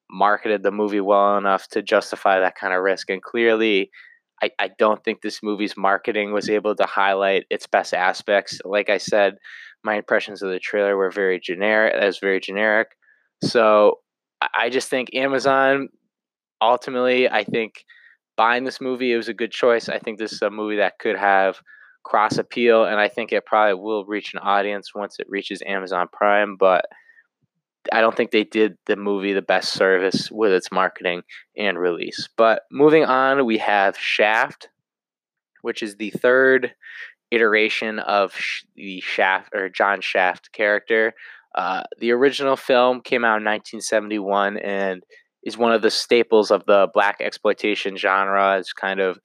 marketed 0.10 0.64
the 0.64 0.72
movie 0.72 1.00
well 1.00 1.38
enough 1.38 1.68
to 1.70 1.82
justify 1.82 2.40
that 2.40 2.56
kind 2.56 2.74
of 2.74 2.82
risk. 2.82 3.10
And 3.10 3.22
clearly, 3.22 3.92
I, 4.42 4.50
I 4.60 4.70
don't 4.78 5.04
think 5.04 5.22
this 5.22 5.42
movie's 5.42 5.78
marketing 5.78 6.34
was 6.34 6.50
able 6.50 6.76
to 6.76 6.86
highlight 6.86 7.46
its 7.50 7.68
best 7.68 7.94
aspects. 7.94 8.60
Like 8.66 8.90
I 8.90 8.98
said, 8.98 9.36
my 9.84 9.96
impressions 9.96 10.42
of 10.42 10.52
the 10.52 10.60
trailer 10.60 10.96
were 10.96 11.12
very 11.12 11.40
generic. 11.40 11.94
That 11.94 12.06
was 12.06 12.20
very 12.20 12.40
generic. 12.40 12.90
So 13.44 14.00
I 14.56 14.70
just 14.70 14.90
think 14.90 15.16
Amazon, 15.16 15.90
ultimately, 16.62 17.30
I 17.30 17.44
think 17.44 17.86
buying 18.38 18.64
this 18.64 18.82
movie, 18.82 19.12
it 19.12 19.18
was 19.18 19.30
a 19.30 19.34
good 19.34 19.52
choice. 19.52 19.90
I 19.90 20.00
think 20.00 20.18
this 20.18 20.34
is 20.34 20.42
a 20.42 20.50
movie 20.50 20.78
that 20.78 21.00
could 21.00 21.18
have 21.18 21.62
cross 22.04 22.38
appeal, 22.38 22.86
and 22.86 23.00
I 23.00 23.08
think 23.08 23.32
it 23.32 23.46
probably 23.46 23.76
will 23.76 24.06
reach 24.06 24.34
an 24.34 24.40
audience 24.40 24.96
once 24.96 25.18
it 25.20 25.30
reaches 25.30 25.62
Amazon 25.66 26.08
Prime. 26.12 26.56
But 26.56 26.86
I 27.92 28.02
don't 28.02 28.16
think 28.16 28.32
they 28.32 28.44
did 28.44 28.78
the 28.86 28.96
movie 28.96 29.34
the 29.34 29.42
best 29.42 29.74
service 29.74 30.30
with 30.32 30.52
its 30.52 30.72
marketing 30.72 31.24
and 31.58 31.80
release. 31.80 32.30
But 32.38 32.64
moving 32.72 33.06
on, 33.06 33.46
we 33.46 33.58
have 33.58 33.98
Shaft, 33.98 34.70
which 35.62 35.82
is 35.82 35.96
the 35.96 36.12
third 36.12 36.74
iteration 37.32 38.00
of 38.00 38.34
the 38.76 39.02
Shaft 39.02 39.54
or 39.54 39.70
John 39.70 40.02
Shaft 40.02 40.52
character. 40.52 41.14
Uh, 41.56 41.84
the 42.00 42.12
original 42.12 42.56
film 42.56 43.02
came 43.02 43.24
out 43.24 43.38
in 43.38 43.46
1971 43.46 44.58
and 44.58 45.04
is 45.44 45.58
one 45.58 45.74
of 45.74 45.82
the 45.82 45.92
staples 45.92 46.52
of 46.52 46.66
the 46.66 46.88
blaxploitation 46.96 47.98
genre. 47.98 48.58
It's 48.58 48.74
kind 48.74 49.00
of 49.00 49.20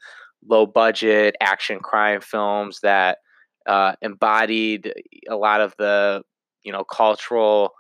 low 0.48 0.66
budget 0.66 1.36
action 1.40 1.80
crime 1.80 2.20
films 2.20 2.80
that 2.82 3.18
uh, 3.66 3.92
embodied 4.00 4.92
a 5.28 5.36
lot 5.36 5.60
of 5.60 5.74
the 5.78 6.22
you 6.62 6.72
know 6.72 6.84
cultural 6.84 7.72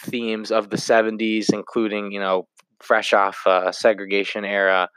themes 0.00 0.50
of 0.50 0.70
the 0.70 0.76
70s, 0.76 1.52
including, 1.52 2.12
you 2.12 2.20
know, 2.20 2.48
fresh 2.80 3.12
off 3.12 3.46
uh, 3.46 3.70
segregation 3.72 4.44
era 4.44 4.88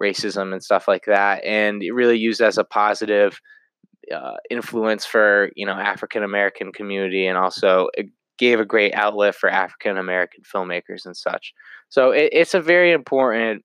racism 0.00 0.52
and 0.52 0.62
stuff 0.62 0.88
like 0.88 1.04
that. 1.06 1.44
And 1.44 1.82
it 1.82 1.92
really 1.92 2.18
used 2.18 2.40
as 2.40 2.58
a 2.58 2.64
positive 2.64 3.38
uh, 4.12 4.36
influence 4.50 5.04
for, 5.04 5.50
you 5.56 5.66
know, 5.66 5.72
African 5.72 6.22
American 6.22 6.72
community 6.72 7.26
and 7.26 7.38
also 7.38 7.88
gave 8.38 8.60
a 8.60 8.64
great 8.64 8.94
outlet 8.94 9.34
for 9.34 9.48
African 9.48 9.96
American 9.96 10.42
filmmakers 10.42 11.06
and 11.06 11.16
such. 11.16 11.52
So 11.88 12.10
it, 12.10 12.30
it's 12.32 12.54
a 12.54 12.60
very 12.60 12.92
important 12.92 13.64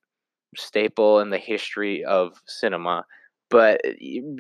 staple 0.56 1.20
in 1.20 1.30
the 1.30 1.38
history 1.38 2.04
of 2.04 2.42
cinema. 2.48 3.06
But 3.50 3.82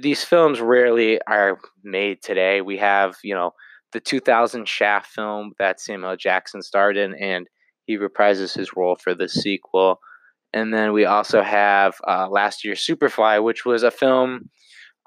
these 0.01 0.23
films 0.23 0.61
rarely 0.61 1.19
are 1.27 1.57
made 1.83 2.21
today. 2.21 2.61
We 2.61 2.77
have, 2.77 3.15
you 3.23 3.33
know, 3.33 3.51
the 3.91 3.99
2000 3.99 4.67
Shaft 4.67 5.07
film 5.07 5.53
that 5.57 5.79
Samuel 5.79 6.15
Jackson 6.15 6.61
starred 6.61 6.95
in, 6.95 7.15
and 7.15 7.47
he 7.85 7.97
reprises 7.97 8.55
his 8.55 8.75
role 8.75 8.95
for 8.95 9.15
the 9.15 9.27
sequel. 9.27 9.99
And 10.53 10.73
then 10.73 10.93
we 10.93 11.05
also 11.05 11.41
have 11.41 11.95
uh, 12.07 12.27
last 12.29 12.63
year's 12.63 12.85
Superfly, 12.85 13.43
which 13.43 13.65
was 13.65 13.81
a 13.81 13.89
film 13.89 14.49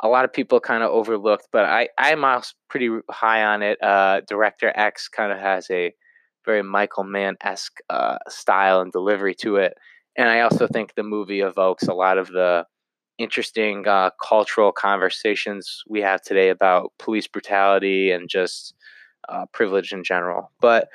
a 0.03 0.09
lot 0.09 0.25
of 0.25 0.33
people 0.33 0.59
kind 0.61 0.83
of 0.83 0.91
overlooked, 0.91 1.49
but 1.53 1.65
I, 1.65 1.89
I'm 1.97 2.25
also 2.25 2.53
pretty 2.69 2.91
high 3.11 3.45
on 3.45 3.63
it. 3.63 3.83
Uh, 3.83 4.21
Director 4.29 4.73
X 4.75 5.09
kind 5.09 5.33
of 5.33 5.39
has 5.39 5.71
a 5.71 5.95
very 6.45 6.63
Michael 6.63 7.05
Mann 7.05 7.37
esque 7.41 7.79
uh, 7.89 8.19
style 8.29 8.81
and 8.81 8.91
delivery 8.91 9.35
to 9.37 9.57
it. 9.57 9.75
And 10.17 10.29
I 10.29 10.41
also 10.41 10.67
think 10.67 10.95
the 10.95 11.05
movie 11.05 11.41
evokes 11.41 11.87
a 11.87 11.95
lot 11.95 12.19
of 12.19 12.29
the 12.29 12.67
interesting 13.19 13.87
uh, 13.87 14.11
cultural 14.21 14.73
conversations 14.73 15.83
we 15.89 16.01
have 16.01 16.21
today 16.21 16.49
about 16.49 16.93
police 16.99 17.29
brutality 17.29 18.11
and 18.11 18.29
just 18.29 18.75
uh, 19.29 19.47
privilege 19.53 19.93
in 19.93 20.03
general. 20.03 20.51
But 20.61 20.89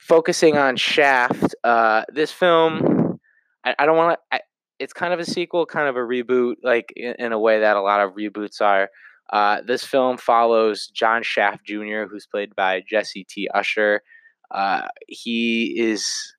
focusing 0.00 0.56
on 0.56 0.76
Shaft, 0.76 1.54
uh, 1.62 2.04
this 2.12 2.32
film, 2.32 3.20
I, 3.64 3.74
I 3.78 3.86
don't 3.86 3.96
want 3.96 4.18
to. 4.32 4.40
It's 4.78 4.92
kind 4.92 5.12
of 5.12 5.20
a 5.20 5.24
sequel, 5.24 5.66
kind 5.66 5.88
of 5.88 5.96
a 5.96 6.00
reboot, 6.00 6.54
like 6.62 6.92
in, 6.96 7.14
in 7.18 7.32
a 7.32 7.38
way 7.38 7.60
that 7.60 7.76
a 7.76 7.82
lot 7.82 8.00
of 8.00 8.14
reboots 8.14 8.60
are. 8.60 8.88
Uh, 9.32 9.60
this 9.66 9.84
film 9.84 10.16
follows 10.16 10.86
John 10.88 11.22
Shaft 11.22 11.64
Jr., 11.66 12.04
who's 12.10 12.26
played 12.26 12.54
by 12.56 12.82
Jesse 12.88 13.24
T. 13.28 13.48
Usher. 13.54 14.02
Uh, 14.50 14.88
he 15.06 15.74
is 15.78 16.34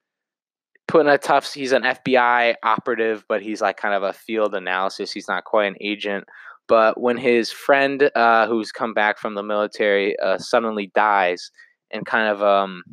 put 0.87 1.01
in 1.01 1.07
a 1.07 1.17
tough. 1.17 1.53
He's 1.53 1.71
an 1.71 1.83
FBI 1.83 2.55
operative, 2.63 3.23
but 3.29 3.41
he's 3.41 3.61
like 3.61 3.77
kind 3.77 3.93
of 3.93 4.03
a 4.03 4.13
field 4.13 4.55
analysis. 4.55 5.11
He's 5.11 5.27
not 5.27 5.43
quite 5.43 5.65
an 5.65 5.75
agent. 5.81 6.25
But 6.67 6.99
when 6.99 7.17
his 7.17 7.51
friend, 7.51 8.11
uh, 8.15 8.47
who's 8.47 8.71
come 8.71 8.93
back 8.93 9.17
from 9.17 9.35
the 9.35 9.43
military, 9.43 10.17
uh, 10.19 10.37
suddenly 10.37 10.91
dies 10.93 11.51
in 11.91 12.05
kind 12.05 12.27
of 12.29 12.43
um, 12.43 12.83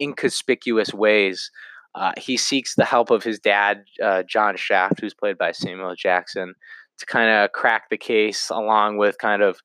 inconspicuous 0.00 0.92
ways, 0.92 1.50
uh, 1.96 2.12
he 2.18 2.36
seeks 2.36 2.74
the 2.74 2.84
help 2.84 3.10
of 3.10 3.24
his 3.24 3.38
dad, 3.38 3.84
uh, 4.02 4.22
John 4.22 4.56
Shaft, 4.56 5.00
who's 5.00 5.14
played 5.14 5.38
by 5.38 5.52
Samuel 5.52 5.94
Jackson, 5.96 6.54
to 6.98 7.06
kind 7.06 7.30
of 7.30 7.52
crack 7.52 7.88
the 7.88 7.96
case, 7.96 8.50
along 8.50 8.98
with 8.98 9.16
kind 9.18 9.42
of 9.42 9.58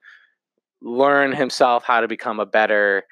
learn 0.82 1.34
himself 1.34 1.84
how 1.84 2.00
to 2.00 2.08
become 2.08 2.40
a 2.40 2.46
better, 2.46 3.04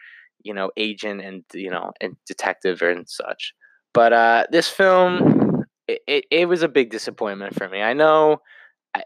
you 0.41 0.53
know, 0.53 0.71
agent 0.77 1.21
and 1.21 1.43
you 1.53 1.69
know, 1.69 1.91
and 1.99 2.15
detective 2.25 2.81
and 2.81 3.09
such. 3.09 3.53
But 3.93 4.13
uh, 4.13 4.45
this 4.51 4.69
film, 4.69 5.65
it, 5.87 5.99
it, 6.07 6.25
it 6.31 6.45
was 6.47 6.63
a 6.63 6.69
big 6.69 6.89
disappointment 6.89 7.55
for 7.55 7.67
me. 7.67 7.81
I 7.81 7.91
know 7.91 8.39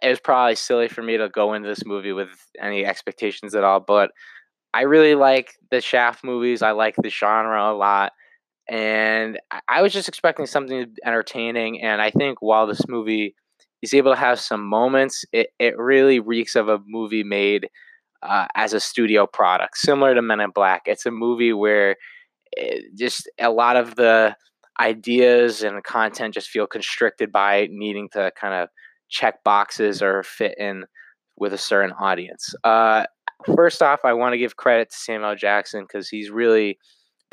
it 0.02 0.10
was 0.10 0.20
probably 0.20 0.56
silly 0.56 0.90
for 0.90 1.02
me 1.02 1.18
to 1.18 1.28
go 1.28 1.54
into 1.54 1.68
this 1.68 1.86
movie 1.86 2.14
with 2.14 2.30
any 2.62 2.86
expectations 2.86 3.56
at 3.56 3.64
all, 3.64 3.80
but 3.80 4.12
I 4.76 4.82
really 4.82 5.16
like 5.16 5.56
the 5.72 5.82
Shaft 5.82 6.24
movies. 6.24 6.62
I 6.62 6.72
like 6.72 6.96
the 6.98 7.10
genre 7.10 7.72
a 7.72 7.74
lot. 7.74 8.14
And 8.70 9.40
I 9.68 9.82
was 9.82 9.94
just 9.94 10.08
expecting 10.08 10.46
something 10.46 10.96
entertaining. 11.06 11.82
And 11.82 12.02
I 12.02 12.12
think 12.12 12.42
while 12.42 12.66
this 12.66 12.88
movie 12.88 13.36
is 13.82 13.94
able 13.94 14.12
to 14.14 14.20
have 14.20 14.40
some 14.40 14.66
moments, 14.66 15.26
it, 15.34 15.50
it 15.60 15.78
really 15.78 16.20
reeks 16.20 16.56
of 16.56 16.70
a 16.70 16.80
movie 16.88 17.24
made 17.24 17.70
uh, 18.22 18.48
as 18.56 18.74
a 18.74 18.80
studio 18.80 19.28
product, 19.28 19.78
similar 19.78 20.16
to 20.16 20.22
Men 20.22 20.40
in 20.40 20.52
Black. 20.52 20.84
It's 20.86 21.06
a 21.06 21.12
movie 21.12 21.52
where 21.52 21.98
it, 22.54 22.96
just 22.98 23.30
a 23.40 23.52
lot 23.52 23.76
of 23.76 23.96
the 23.96 24.36
ideas 24.80 25.62
and 25.62 25.84
content 25.84 26.34
just 26.34 26.50
feel 26.50 26.66
constricted 26.66 27.32
by 27.32 27.68
needing 27.70 28.10
to 28.14 28.32
kind 28.40 28.54
of 28.54 28.70
check 29.10 29.44
boxes 29.44 30.02
or 30.02 30.24
fit 30.24 30.56
in 30.58 30.86
with 31.38 31.54
a 31.54 31.58
certain 31.58 31.92
audience. 32.00 32.56
Uh, 32.64 33.06
first 33.56 33.82
off, 33.82 34.00
I 34.04 34.14
want 34.14 34.34
to 34.34 34.38
give 34.38 34.56
credit 34.56 34.90
to 34.92 34.98
Samuel 34.98 35.36
Jackson 35.36 35.84
because 35.84 36.10
he's 36.10 36.30
really 36.30 36.80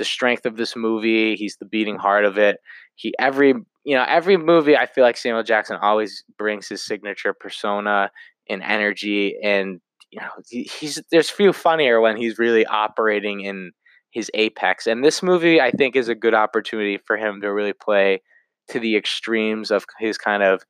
the 0.01 0.05
strength 0.07 0.47
of 0.47 0.57
this 0.57 0.75
movie. 0.75 1.37
He's 1.37 1.59
the 1.59 1.67
beating 1.67 1.97
heart 1.97 2.25
of 2.25 2.39
it. 2.39 2.57
He 2.95 3.13
every 3.19 3.55
you 3.85 3.95
know 3.95 4.05
every 4.09 4.39
movie 4.39 4.77
I 4.77 4.87
feel 4.87 5.05
like 5.05 5.19
Samuel 5.19 5.43
Jackson 5.43 5.77
always 5.81 6.25
brings 6.39 6.69
his 6.69 6.83
signature 6.83 7.35
persona 7.35 8.11
and 8.49 8.63
energy, 8.63 9.37
and 9.45 9.79
you 10.11 10.21
know 10.21 10.31
he, 10.49 10.63
he's 10.63 11.03
there's 11.13 11.29
few 11.29 11.53
funnier 11.53 12.01
when 12.01 12.17
he's 12.17 12.39
really 12.39 12.65
operating 12.65 13.41
in 13.43 13.73
his 14.11 14.31
apex. 14.33 14.87
And 14.87 15.05
this 15.05 15.23
movie 15.23 15.61
I 15.61 15.71
think 15.71 15.97
is 15.97 16.09
a 16.09 16.15
good 16.15 16.35
opportunity 16.35 16.99
for 17.07 17.19
him 17.19 17.43
to 17.43 17.53
really 17.53 17.75
play 17.75 18.23
to 18.71 18.81
the 18.81 18.97
extremes 18.97 19.71
of 19.71 19.85
his 19.99 20.17
kind 20.17 20.43
of 20.43 20.63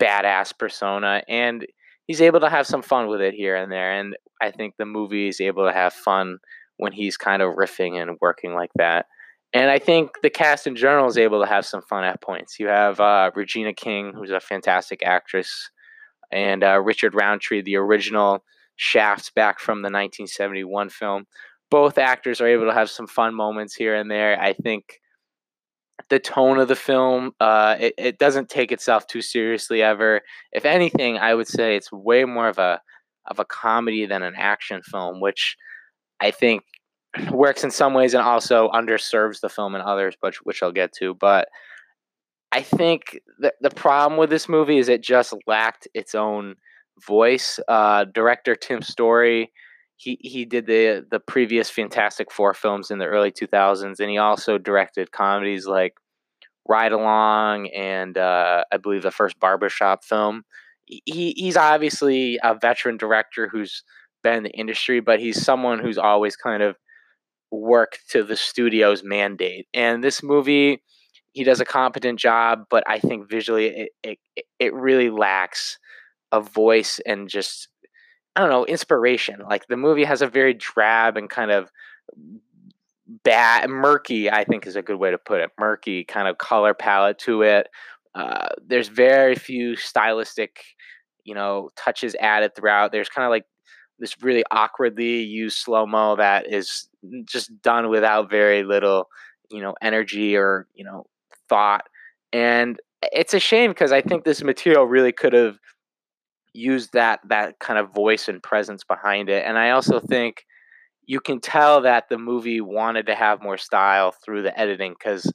badass 0.00 0.56
persona 0.56 1.22
and 1.26 1.66
he's 2.06 2.20
able 2.20 2.38
to 2.38 2.50
have 2.50 2.66
some 2.66 2.82
fun 2.82 3.08
with 3.08 3.20
it 3.20 3.34
here 3.34 3.56
and 3.56 3.72
there. 3.72 3.98
And 3.98 4.14
I 4.40 4.50
think 4.50 4.74
the 4.76 4.86
movie 4.86 5.28
is 5.28 5.40
able 5.40 5.66
to 5.66 5.72
have 5.72 5.92
fun 5.92 6.38
when 6.76 6.92
he's 6.92 7.16
kind 7.16 7.42
of 7.42 7.54
riffing 7.54 8.00
and 8.00 8.18
working 8.20 8.54
like 8.54 8.70
that. 8.76 9.06
And 9.52 9.70
I 9.70 9.78
think 9.78 10.10
the 10.22 10.30
cast 10.30 10.66
in 10.66 10.76
general 10.76 11.06
is 11.06 11.16
able 11.16 11.40
to 11.40 11.48
have 11.48 11.64
some 11.64 11.82
fun 11.82 12.04
at 12.04 12.20
points. 12.20 12.58
You 12.58 12.68
have 12.68 13.00
uh, 13.00 13.30
Regina 13.34 13.72
King, 13.72 14.12
who's 14.14 14.30
a 14.30 14.40
fantastic 14.40 15.02
actress, 15.02 15.70
and 16.30 16.62
uh, 16.62 16.80
Richard 16.80 17.14
Roundtree, 17.14 17.62
the 17.62 17.76
original 17.76 18.44
Shafts 18.78 19.30
back 19.30 19.58
from 19.58 19.78
the 19.78 19.86
1971 19.86 20.90
film. 20.90 21.26
Both 21.70 21.96
actors 21.96 22.42
are 22.42 22.46
able 22.46 22.66
to 22.66 22.74
have 22.74 22.90
some 22.90 23.06
fun 23.06 23.34
moments 23.34 23.74
here 23.74 23.94
and 23.94 24.10
there. 24.10 24.38
I 24.38 24.52
think 24.52 25.00
the 26.10 26.18
tone 26.18 26.58
of 26.58 26.68
the 26.68 26.76
film 26.76 27.32
uh, 27.40 27.76
it, 27.80 27.94
it 27.96 28.18
doesn't 28.18 28.48
take 28.48 28.70
itself 28.70 29.06
too 29.06 29.22
seriously 29.22 29.82
ever 29.82 30.20
if 30.52 30.64
anything 30.64 31.16
i 31.16 31.34
would 31.34 31.48
say 31.48 31.74
it's 31.74 31.90
way 31.90 32.24
more 32.24 32.48
of 32.48 32.58
a 32.58 32.80
of 33.26 33.38
a 33.38 33.44
comedy 33.44 34.06
than 34.06 34.22
an 34.22 34.34
action 34.36 34.82
film 34.82 35.20
which 35.20 35.56
i 36.20 36.30
think 36.30 36.62
works 37.30 37.64
in 37.64 37.70
some 37.70 37.94
ways 37.94 38.12
and 38.12 38.22
also 38.22 38.68
underserves 38.70 39.40
the 39.40 39.48
film 39.48 39.74
in 39.74 39.80
others 39.80 40.14
but 40.20 40.34
which 40.44 40.62
i'll 40.62 40.72
get 40.72 40.92
to 40.92 41.14
but 41.14 41.48
i 42.52 42.60
think 42.60 43.18
the, 43.38 43.52
the 43.60 43.70
problem 43.70 44.18
with 44.18 44.30
this 44.30 44.48
movie 44.48 44.78
is 44.78 44.88
it 44.88 45.02
just 45.02 45.34
lacked 45.46 45.88
its 45.94 46.14
own 46.14 46.54
voice 47.06 47.60
uh, 47.68 48.04
director 48.04 48.54
tim 48.54 48.82
story 48.82 49.50
he 49.96 50.18
he 50.20 50.44
did 50.44 50.66
the 50.66 51.06
the 51.10 51.20
previous 51.20 51.70
Fantastic 51.70 52.30
Four 52.30 52.54
films 52.54 52.90
in 52.90 52.98
the 52.98 53.06
early 53.06 53.32
2000s, 53.32 53.98
and 53.98 54.10
he 54.10 54.18
also 54.18 54.58
directed 54.58 55.10
comedies 55.10 55.66
like 55.66 55.94
Ride 56.68 56.92
Along 56.92 57.68
and 57.68 58.16
uh, 58.18 58.64
I 58.70 58.76
believe 58.76 59.02
the 59.02 59.10
first 59.10 59.40
Barbershop 59.40 60.04
film. 60.04 60.42
He 60.84 61.34
he's 61.36 61.56
obviously 61.56 62.38
a 62.44 62.54
veteran 62.54 62.96
director 62.96 63.48
who's 63.48 63.82
been 64.26 64.38
in 64.38 64.42
the 64.42 64.50
industry, 64.50 64.98
but 64.98 65.20
he's 65.20 65.44
someone 65.44 65.78
who's 65.78 65.98
always 65.98 66.34
kind 66.34 66.60
of 66.60 66.76
worked 67.52 68.00
to 68.10 68.24
the 68.24 68.36
studio's 68.36 69.04
mandate. 69.04 69.68
And 69.72 70.02
this 70.02 70.20
movie, 70.20 70.82
he 71.32 71.44
does 71.44 71.60
a 71.60 71.64
competent 71.64 72.18
job, 72.18 72.64
but 72.68 72.82
I 72.88 72.98
think 72.98 73.30
visually 73.30 73.66
it 74.02 74.18
it, 74.34 74.44
it 74.58 74.74
really 74.74 75.10
lacks 75.10 75.78
a 76.32 76.40
voice 76.40 76.98
and 77.06 77.28
just 77.28 77.68
I 78.34 78.40
don't 78.40 78.50
know, 78.50 78.66
inspiration. 78.66 79.42
Like 79.48 79.68
the 79.68 79.76
movie 79.76 80.04
has 80.04 80.22
a 80.22 80.26
very 80.26 80.54
drab 80.54 81.16
and 81.16 81.30
kind 81.30 81.52
of 81.52 81.70
bad, 83.06 83.70
murky, 83.70 84.28
I 84.28 84.42
think 84.42 84.66
is 84.66 84.74
a 84.74 84.82
good 84.82 84.96
way 84.96 85.12
to 85.12 85.18
put 85.18 85.40
it, 85.40 85.50
murky 85.58 86.02
kind 86.02 86.26
of 86.26 86.38
color 86.38 86.74
palette 86.74 87.18
to 87.20 87.42
it. 87.42 87.68
Uh, 88.14 88.48
there's 88.66 88.88
very 88.88 89.36
few 89.36 89.76
stylistic, 89.76 90.64
you 91.22 91.34
know, 91.34 91.70
touches 91.76 92.16
added 92.20 92.56
throughout. 92.56 92.90
There's 92.90 93.08
kind 93.08 93.24
of 93.24 93.30
like 93.30 93.44
this 93.98 94.22
really 94.22 94.44
awkwardly 94.50 95.22
used 95.22 95.58
slow 95.58 95.86
mo 95.86 96.16
that 96.16 96.52
is 96.52 96.88
just 97.24 97.60
done 97.62 97.88
without 97.88 98.30
very 98.30 98.62
little, 98.62 99.08
you 99.50 99.60
know, 99.60 99.74
energy 99.80 100.36
or, 100.36 100.66
you 100.74 100.84
know, 100.84 101.06
thought. 101.48 101.84
And 102.32 102.78
it's 103.02 103.34
a 103.34 103.40
shame 103.40 103.70
because 103.70 103.92
I 103.92 104.02
think 104.02 104.24
this 104.24 104.42
material 104.42 104.84
really 104.84 105.12
could 105.12 105.32
have 105.32 105.58
used 106.52 106.92
that 106.94 107.20
that 107.28 107.58
kind 107.58 107.78
of 107.78 107.94
voice 107.94 108.28
and 108.28 108.42
presence 108.42 108.82
behind 108.84 109.28
it. 109.28 109.44
And 109.46 109.58
I 109.58 109.70
also 109.70 110.00
think 110.00 110.44
you 111.06 111.20
can 111.20 111.40
tell 111.40 111.82
that 111.82 112.08
the 112.08 112.18
movie 112.18 112.60
wanted 112.60 113.06
to 113.06 113.14
have 113.14 113.42
more 113.42 113.58
style 113.58 114.12
through 114.24 114.42
the 114.42 114.58
editing 114.58 114.92
because 114.98 115.30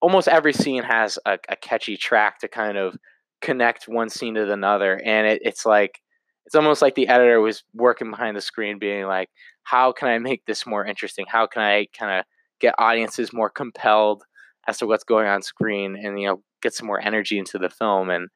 almost 0.00 0.28
every 0.28 0.52
scene 0.52 0.82
has 0.82 1.18
a, 1.26 1.38
a, 1.48 1.56
catchy 1.56 1.96
track 1.96 2.38
to 2.38 2.48
kind 2.48 2.78
of 2.78 2.96
connect 3.42 3.88
one 3.88 4.08
scene 4.08 4.34
to 4.34 4.50
another. 4.50 5.00
And 5.04 5.26
it, 5.26 5.42
it's 5.44 5.66
like 5.66 6.00
it's 6.46 6.54
almost 6.54 6.82
like 6.82 6.94
the 6.94 7.08
editor 7.08 7.40
was 7.40 7.64
working 7.74 8.10
behind 8.10 8.36
the 8.36 8.40
screen, 8.40 8.78
being 8.78 9.06
like, 9.06 9.28
"How 9.64 9.92
can 9.92 10.08
I 10.08 10.18
make 10.18 10.44
this 10.46 10.66
more 10.66 10.86
interesting? 10.86 11.26
How 11.28 11.46
can 11.46 11.62
I 11.62 11.86
kind 11.98 12.20
of 12.20 12.24
get 12.60 12.74
audiences 12.78 13.32
more 13.32 13.50
compelled 13.50 14.24
as 14.68 14.78
to 14.78 14.86
what's 14.86 15.04
going 15.04 15.26
on 15.28 15.42
screen, 15.42 15.96
and 15.96 16.20
you 16.20 16.28
know, 16.28 16.42
get 16.62 16.74
some 16.74 16.86
more 16.86 17.00
energy 17.00 17.38
into 17.38 17.58
the 17.58 17.70
film?" 17.70 18.10
And 18.10 18.28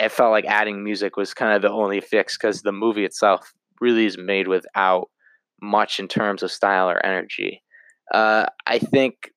it 0.00 0.12
felt 0.12 0.32
like 0.32 0.44
adding 0.46 0.84
music 0.84 1.16
was 1.16 1.34
kind 1.34 1.54
of 1.54 1.62
the 1.62 1.70
only 1.70 2.00
fix 2.00 2.36
because 2.36 2.62
the 2.62 2.72
movie 2.72 3.04
itself 3.04 3.52
really 3.80 4.06
is 4.06 4.18
made 4.18 4.48
without 4.48 5.08
much 5.62 6.00
in 6.00 6.08
terms 6.08 6.42
of 6.42 6.50
style 6.50 6.88
or 6.90 7.04
energy. 7.04 7.62
Uh, 8.12 8.46
I 8.66 8.78
think, 8.78 9.30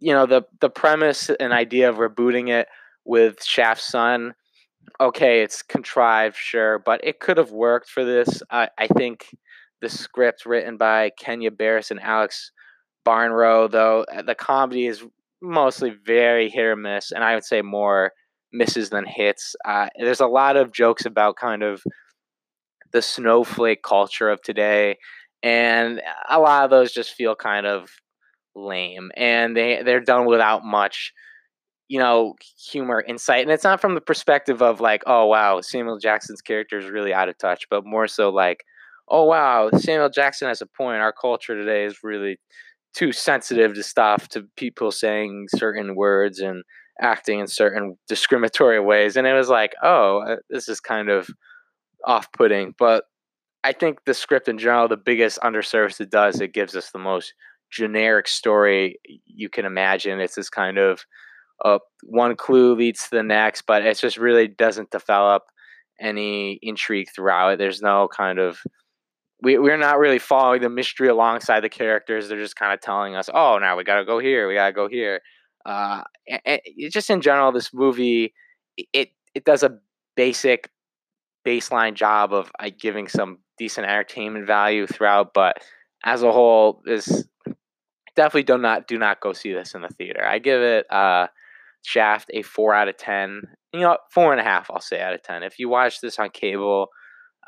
you 0.00 0.12
know, 0.12 0.26
the 0.26 0.42
the 0.60 0.70
premise 0.70 1.30
and 1.40 1.52
idea 1.52 1.88
of 1.90 1.96
rebooting 1.96 2.48
it 2.50 2.68
with 3.04 3.42
Shaft's 3.44 3.86
son, 3.88 4.34
okay, 5.00 5.42
it's 5.42 5.62
contrived, 5.62 6.36
sure, 6.36 6.78
but 6.78 7.00
it 7.04 7.20
could 7.20 7.36
have 7.36 7.50
worked 7.50 7.88
for 7.88 8.04
this. 8.04 8.42
I, 8.50 8.68
I 8.78 8.86
think 8.86 9.26
the 9.80 9.88
script 9.88 10.46
written 10.46 10.76
by 10.76 11.10
Kenya 11.18 11.50
Barris 11.50 11.90
and 11.90 12.00
Alex 12.00 12.52
Barnow, 13.04 13.68
though, 13.68 14.04
uh, 14.12 14.22
the 14.22 14.34
comedy 14.34 14.86
is 14.86 15.04
mostly 15.42 15.90
very 16.04 16.50
hit 16.50 16.64
or 16.64 16.76
miss, 16.76 17.12
and 17.12 17.24
I 17.24 17.34
would 17.34 17.44
say 17.44 17.62
more 17.62 18.12
misses 18.52 18.90
than 18.90 19.04
hits. 19.06 19.56
Uh, 19.64 19.88
there's 19.98 20.20
a 20.20 20.26
lot 20.26 20.56
of 20.56 20.72
jokes 20.72 21.06
about 21.06 21.36
kind 21.36 21.62
of 21.62 21.82
the 22.92 23.02
snowflake 23.02 23.82
culture 23.82 24.28
of 24.28 24.42
today, 24.42 24.98
and 25.42 26.02
a 26.28 26.38
lot 26.38 26.64
of 26.64 26.70
those 26.70 26.92
just 26.92 27.14
feel 27.14 27.34
kind 27.34 27.66
of 27.66 27.88
lame, 28.54 29.10
and 29.16 29.56
they 29.56 29.82
they're 29.82 30.00
done 30.00 30.26
without 30.26 30.64
much, 30.64 31.12
you 31.90 31.98
know, 31.98 32.34
humor, 32.70 33.04
insight, 33.06 33.42
and 33.42 33.50
it's 33.50 33.64
not 33.64 33.80
from 33.80 33.96
the 33.96 34.00
perspective 34.00 34.62
of 34.62 34.80
like, 34.80 35.02
oh 35.06 35.26
wow, 35.26 35.60
Samuel 35.60 35.98
Jackson's 35.98 36.40
character 36.40 36.78
is 36.78 36.88
really 36.88 37.12
out 37.12 37.28
of 37.28 37.36
touch, 37.36 37.66
but 37.68 37.84
more 37.84 38.06
so 38.06 38.30
like, 38.30 38.64
oh 39.08 39.24
wow, 39.24 39.68
Samuel 39.76 40.08
Jackson 40.08 40.46
has 40.46 40.62
a 40.62 40.66
point. 40.66 41.02
Our 41.02 41.12
culture 41.12 41.56
today 41.56 41.84
is 41.84 42.04
really 42.04 42.38
too 42.94 43.10
sensitive 43.10 43.74
to 43.74 43.82
stuff 43.82 44.28
to 44.28 44.46
people 44.56 44.92
saying 44.92 45.46
certain 45.56 45.96
words 45.96 46.38
and 46.38 46.62
acting 47.00 47.40
in 47.40 47.48
certain 47.48 47.96
discriminatory 48.08 48.78
ways 48.80 49.16
and 49.16 49.26
it 49.26 49.32
was 49.32 49.48
like 49.48 49.72
oh 49.82 50.18
uh, 50.18 50.36
this 50.50 50.68
is 50.68 50.80
kind 50.80 51.08
of 51.08 51.28
off-putting 52.04 52.74
but 52.78 53.04
i 53.64 53.72
think 53.72 54.04
the 54.04 54.12
script 54.12 54.48
in 54.48 54.58
general 54.58 54.86
the 54.86 54.98
biggest 54.98 55.38
underservice 55.40 56.00
it 56.00 56.10
does 56.10 56.40
it 56.40 56.52
gives 56.52 56.76
us 56.76 56.90
the 56.90 56.98
most 56.98 57.32
generic 57.70 58.28
story 58.28 58.98
you 59.24 59.48
can 59.48 59.64
imagine 59.64 60.20
it's 60.20 60.34
this 60.34 60.50
kind 60.50 60.76
of 60.76 61.04
uh, 61.64 61.78
one 62.04 62.36
clue 62.36 62.74
leads 62.74 63.04
to 63.04 63.16
the 63.16 63.22
next 63.22 63.62
but 63.66 63.84
it 63.84 63.98
just 63.98 64.16
really 64.16 64.48
doesn't 64.48 64.90
develop 64.90 65.42
any 66.00 66.58
intrigue 66.62 67.08
throughout 67.14 67.50
it. 67.50 67.58
There's 67.58 67.82
no 67.82 68.08
kind 68.08 68.38
of 68.38 68.58
we, 69.42 69.58
we're 69.58 69.78
not 69.78 69.98
really 69.98 70.18
following 70.18 70.60
the 70.60 70.68
mystery 70.68 71.08
alongside 71.08 71.60
the 71.60 71.68
characters. 71.68 72.28
They're 72.28 72.38
just 72.38 72.56
kind 72.56 72.72
of 72.72 72.80
telling 72.80 73.14
us 73.14 73.28
oh 73.32 73.58
now 73.58 73.76
we 73.76 73.84
gotta 73.84 74.04
go 74.04 74.18
here 74.18 74.48
we 74.48 74.54
gotta 74.54 74.72
go 74.72 74.88
here. 74.88 75.20
Uh, 75.66 76.02
and, 76.46 76.60
just 76.90 77.10
in 77.10 77.20
general, 77.20 77.52
this 77.52 77.72
movie 77.72 78.32
it 78.92 79.10
it 79.34 79.44
does 79.44 79.62
a 79.62 79.78
basic 80.16 80.70
baseline 81.46 81.94
job 81.94 82.32
of 82.32 82.50
uh, 82.58 82.70
giving 82.78 83.08
some 83.08 83.38
decent 83.58 83.86
entertainment 83.86 84.46
value 84.46 84.86
throughout, 84.86 85.32
but 85.34 85.56
as 86.04 86.22
a 86.22 86.32
whole, 86.32 86.82
this 86.84 87.24
definitely 88.16 88.42
do 88.42 88.58
not 88.58 88.86
do 88.86 88.98
not 88.98 89.20
go 89.20 89.32
see 89.32 89.52
this 89.52 89.74
in 89.74 89.82
the 89.82 89.88
theater. 89.88 90.24
I 90.24 90.38
give 90.38 90.60
it 90.60 90.90
uh, 90.90 91.28
Shaft 91.82 92.30
a 92.34 92.42
four 92.42 92.74
out 92.74 92.88
of 92.88 92.96
ten. 92.96 93.42
you 93.72 93.80
know, 93.80 93.96
four 94.12 94.32
and 94.32 94.40
a 94.40 94.44
half, 94.44 94.70
I'll 94.70 94.80
say 94.80 95.00
out 95.00 95.14
of 95.14 95.22
10. 95.22 95.42
If 95.44 95.58
you 95.58 95.68
watch 95.68 96.00
this 96.00 96.18
on 96.18 96.30
cable, 96.30 96.88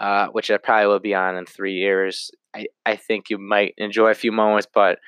uh, 0.01 0.29
which 0.29 0.51
I 0.51 0.57
probably 0.57 0.87
will 0.87 1.01
be 1.01 1.15
on 1.15 1.37
in 1.37 1.47
three 1.47 1.75
years, 1.75 2.31
I, 2.55 2.67
I 2.87 2.97
think 2.97 3.29
you 3.29 3.39
might 3.39 3.75
enjoy 3.77 4.11
a 4.11 4.15
few 4.15 4.33
moments, 4.33 4.67
but 4.73 4.99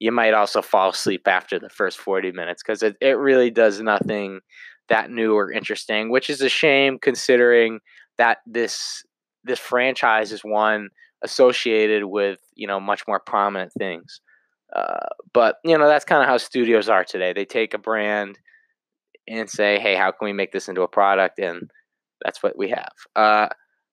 you 0.00 0.12
might 0.12 0.34
also 0.34 0.62
fall 0.62 0.90
asleep 0.90 1.26
after 1.26 1.58
the 1.58 1.68
first 1.68 1.98
40 1.98 2.32
minutes 2.32 2.62
because 2.62 2.82
it, 2.82 2.96
it 3.00 3.16
really 3.18 3.50
does 3.50 3.80
nothing 3.80 4.40
that 4.88 5.10
new 5.10 5.34
or 5.34 5.50
interesting, 5.50 6.10
which 6.10 6.28
is 6.28 6.40
a 6.40 6.48
shame 6.48 6.98
considering 7.00 7.80
that 8.18 8.38
this 8.46 9.02
this 9.44 9.58
franchise 9.58 10.32
is 10.32 10.42
one 10.42 10.88
associated 11.22 12.04
with 12.04 12.38
you 12.54 12.66
know 12.66 12.80
much 12.80 13.02
more 13.08 13.20
prominent 13.20 13.72
things. 13.78 14.20
Uh, 14.74 15.06
but 15.32 15.56
you 15.64 15.76
know 15.76 15.86
that's 15.86 16.04
kind 16.04 16.22
of 16.22 16.28
how 16.28 16.36
studios 16.36 16.88
are 16.88 17.04
today. 17.04 17.32
They 17.32 17.44
take 17.44 17.74
a 17.74 17.78
brand 17.78 18.38
and 19.28 19.48
say, 19.48 19.78
"Hey, 19.78 19.94
how 19.94 20.10
can 20.10 20.26
we 20.26 20.32
make 20.32 20.52
this 20.52 20.68
into 20.68 20.82
a 20.82 20.88
product?" 20.88 21.38
And 21.38 21.70
that's 22.22 22.42
what 22.42 22.56
we 22.56 22.70
have. 22.70 22.92
Uh, 23.16 23.48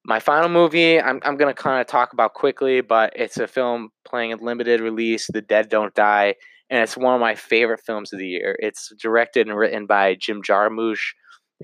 my 0.06 0.20
final 0.20 0.50
movie, 0.50 1.00
I'm 1.00 1.20
I'm 1.24 1.38
gonna 1.38 1.54
kind 1.54 1.82
of 1.82 1.88
talk 1.88 2.13
about 2.13 2.34
quickly, 2.34 2.82
but 2.82 3.13
it's 3.15 3.38
a 3.38 3.48
film 3.48 3.89
playing 4.06 4.34
a 4.34 4.38
limited 4.38 4.82
release, 4.82 5.28
The 5.32 5.41
Dead 5.41 5.70
Don't 5.70 5.94
Die, 5.94 6.36
and 6.70 6.82
it's 6.82 6.98
one 6.98 7.13
of 7.13 7.22
my 7.22 7.36
favorite 7.36 7.82
films 7.86 8.13
of 8.13 8.20
the 8.20 8.28
year. 8.28 8.56
It's 8.60 8.91
directed 9.02 9.48
and 9.48 9.58
written 9.58 9.86
by 9.86 10.15
Jim 10.15 10.41
Jarmusch, 10.41 11.13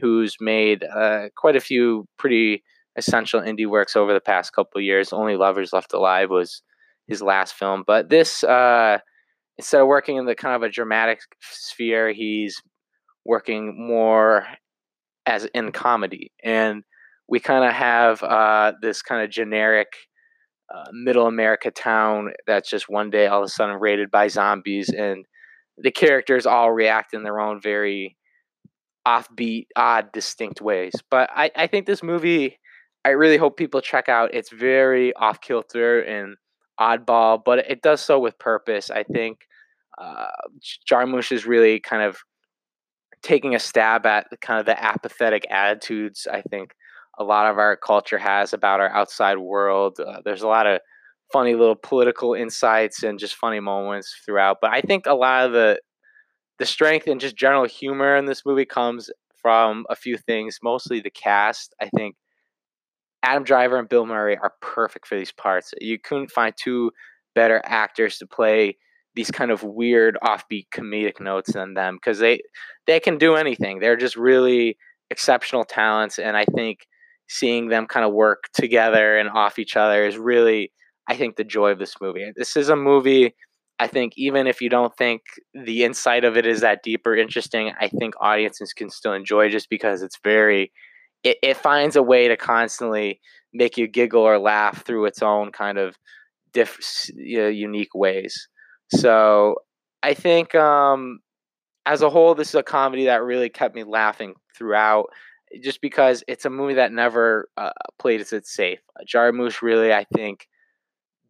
who's 0.02 0.36
made 0.40 0.84
uh, 0.84 1.30
quite 1.36 1.56
a 1.56 1.62
few 1.62 2.06
pretty 2.20 2.64
essential 2.96 3.42
indie 3.42 3.68
works 3.68 3.96
over 3.96 4.14
the 4.14 4.20
past 4.20 4.54
couple 4.54 4.82
years. 4.82 5.14
Only 5.14 5.36
Lovers 5.36 5.74
Left 5.74 5.94
Alive 5.94 6.30
was 6.30 6.62
his 7.08 7.22
last 7.22 7.54
film, 7.54 7.84
but 7.88 8.10
this 8.10 8.44
uh, 8.44 9.00
instead 9.58 9.82
of 9.82 9.88
working 9.88 10.18
in 10.18 10.26
the 10.26 10.36
kind 10.36 10.56
of 10.56 10.64
a 10.64 10.70
dramatic 10.70 11.22
sphere, 11.42 12.12
he's 12.12 12.62
working 13.28 13.76
more 13.78 14.48
as 15.26 15.46
in 15.54 15.72
comedy, 15.72 16.32
and 16.44 16.84
we 17.28 17.40
kind 17.40 17.66
of 17.66 17.74
have 17.74 18.24
uh, 18.24 18.72
this 18.82 19.02
kind 19.02 19.24
of 19.24 19.30
generic 19.30 19.88
uh, 20.74 20.86
middle 20.94 21.28
America 21.28 21.70
town 21.70 22.32
that's 22.48 22.70
just 22.70 22.90
one 22.90 23.10
day 23.10 23.28
all 23.28 23.42
of 23.42 23.46
a 23.46 23.50
sudden 23.50 23.76
raided 23.80 24.10
by 24.10 24.28
zombies, 24.28 24.90
and 24.90 25.26
the 25.78 25.92
characters 25.92 26.46
all 26.46 26.72
react 26.72 27.14
in 27.14 27.24
their 27.24 27.40
own 27.40 27.62
very 27.62 28.18
offbeat, 29.06 29.68
odd, 29.76 30.12
distinct 30.12 30.62
ways. 30.62 30.94
But 31.12 31.30
I, 31.34 31.52
I 31.56 31.68
think 31.68 31.86
this 31.86 32.04
movie, 32.04 32.58
I 33.06 33.10
really 33.10 33.38
hope 33.38 33.58
people 33.58 33.82
check 33.82 34.10
out. 34.10 34.34
It's 34.34 34.52
very 34.52 35.14
off 35.14 35.40
kilter 35.42 36.02
and 36.02 36.36
oddball, 36.80 37.42
but 37.44 37.60
it 37.60 37.82
does 37.82 38.02
so 38.02 38.20
with 38.20 38.38
purpose. 38.40 38.90
I 38.90 39.04
think 39.04 39.40
uh, 40.02 40.28
Jarmusch 40.90 41.32
is 41.32 41.46
really 41.46 41.80
kind 41.80 42.04
of 42.04 42.18
taking 43.24 43.56
a 43.56 43.60
stab 43.60 44.06
at 44.06 44.28
kind 44.42 44.60
of 44.60 44.66
the 44.66 44.84
apathetic 44.84 45.46
attitudes 45.50 46.28
I 46.32 46.42
think 46.42 46.74
a 47.18 47.24
lot 47.24 47.50
of 47.50 47.58
our 47.58 47.76
culture 47.76 48.20
has 48.20 48.54
about 48.54 48.80
our 48.80 48.90
outside 48.90 49.40
world. 49.40 50.00
Uh, 50.00 50.22
there's 50.24 50.44
a 50.44 50.48
lot 50.48 50.68
of 50.68 50.82
funny 51.32 51.56
little 51.56 51.76
political 51.76 52.34
insights 52.34 53.04
and 53.04 53.20
just 53.20 53.36
funny 53.36 53.60
moments 53.60 54.16
throughout. 54.26 54.58
But 54.62 54.72
I 54.72 54.82
think 54.82 55.06
a 55.06 55.16
lot 55.16 55.46
of 55.46 55.52
the 55.52 55.80
the 56.60 56.66
strength 56.66 57.08
and 57.08 57.22
just 57.22 57.36
general 57.36 57.66
humor 57.66 58.16
in 58.16 58.26
this 58.26 58.44
movie 58.46 58.66
comes 58.66 59.12
from 59.42 59.86
a 59.90 59.96
few 59.96 60.18
things, 60.18 60.58
mostly 60.64 61.00
the 61.00 61.12
cast. 61.12 61.76
I 61.80 61.90
think 61.96 62.16
Adam 63.22 63.44
Driver 63.44 63.78
and 63.78 63.88
Bill 63.88 64.08
Murray 64.08 64.38
are 64.38 64.54
perfect 64.62 65.08
for 65.08 65.16
these 65.16 65.32
parts. 65.32 65.74
You 65.80 66.00
couldn't 66.00 66.32
find 66.32 66.54
two 66.58 66.92
better 67.36 67.62
actors 67.64 68.18
to 68.18 68.26
play 68.26 68.78
these 69.18 69.32
kind 69.32 69.52
of 69.52 69.64
weird 69.64 70.18
offbeat 70.24 70.68
comedic 70.74 71.20
notes 71.20 71.52
than 71.52 71.74
them 71.74 71.96
because 71.96 72.20
they 72.20 72.40
they 72.86 73.00
can 73.02 73.18
do 73.18 73.36
anything. 73.36 73.80
They're 73.80 73.98
just 73.98 74.16
really 74.16 74.78
exceptional 75.10 75.66
talents 75.66 76.20
and 76.20 76.38
I 76.38 76.46
think 76.46 76.88
seeing 77.28 77.68
them 77.68 77.88
kind 77.88 78.06
of 78.06 78.14
work 78.14 78.46
together 78.54 79.18
and 79.18 79.30
off 79.30 79.60
each 79.60 79.76
other 79.76 80.06
is 80.06 80.18
really, 80.18 80.72
I 81.10 81.16
think, 81.16 81.36
the 81.36 81.44
joy 81.44 81.72
of 81.72 81.80
this 81.80 81.96
movie. 82.00 82.32
This 82.36 82.56
is 82.56 82.70
a 82.70 82.76
movie. 82.76 83.36
I 83.80 83.88
think 83.88 84.14
even 84.18 84.48
if 84.48 84.62
you 84.62 84.70
don't 84.70 84.96
think 84.96 85.22
the 85.54 85.84
insight 85.84 86.24
of 86.24 86.38
it 86.38 86.46
is 86.46 86.62
that 86.62 86.84
deep 86.84 87.06
or 87.06 87.16
interesting, 87.16 87.72
I 87.80 87.90
think 87.90 88.16
audiences 88.20 88.74
can 88.74 88.90
still 88.90 89.14
enjoy 89.14 89.50
just 89.50 89.70
because 89.70 90.02
it's 90.02 90.20
very, 90.24 90.72
it, 91.24 91.38
it 91.44 91.58
finds 91.58 91.96
a 91.96 92.04
way 92.04 92.28
to 92.28 92.38
constantly 92.38 93.20
make 93.54 93.78
you 93.78 93.88
giggle 93.88 94.22
or 94.22 94.40
laugh 94.40 94.86
through 94.86 95.06
its 95.06 95.22
own 95.22 95.52
kind 95.52 95.78
of 95.78 95.98
diff, 96.54 96.78
you 97.16 97.40
know, 97.40 97.48
unique 97.48 97.94
ways. 97.94 98.48
So 98.90 99.58
I 100.04 100.14
think 100.14 100.56
um, 100.56 101.20
as 101.86 102.02
a 102.02 102.10
whole, 102.10 102.36
this 102.36 102.50
is 102.50 102.56
a 102.56 102.64
comedy 102.64 103.06
that 103.06 103.24
really 103.24 103.50
kept 103.50 103.76
me 103.76 103.84
laughing 103.84 104.36
throughout 104.56 105.08
just 105.62 105.82
because 105.82 106.24
it's 106.28 106.46
a 106.46 106.50
movie 106.50 106.74
that 106.74 106.92
never 106.92 107.50
uh, 107.58 107.72
played 108.00 108.22
it 108.22 108.48
safe. 108.48 108.80
Jarmusch 109.08 109.62
really, 109.62 109.94
I 109.94 110.06
think, 110.14 110.48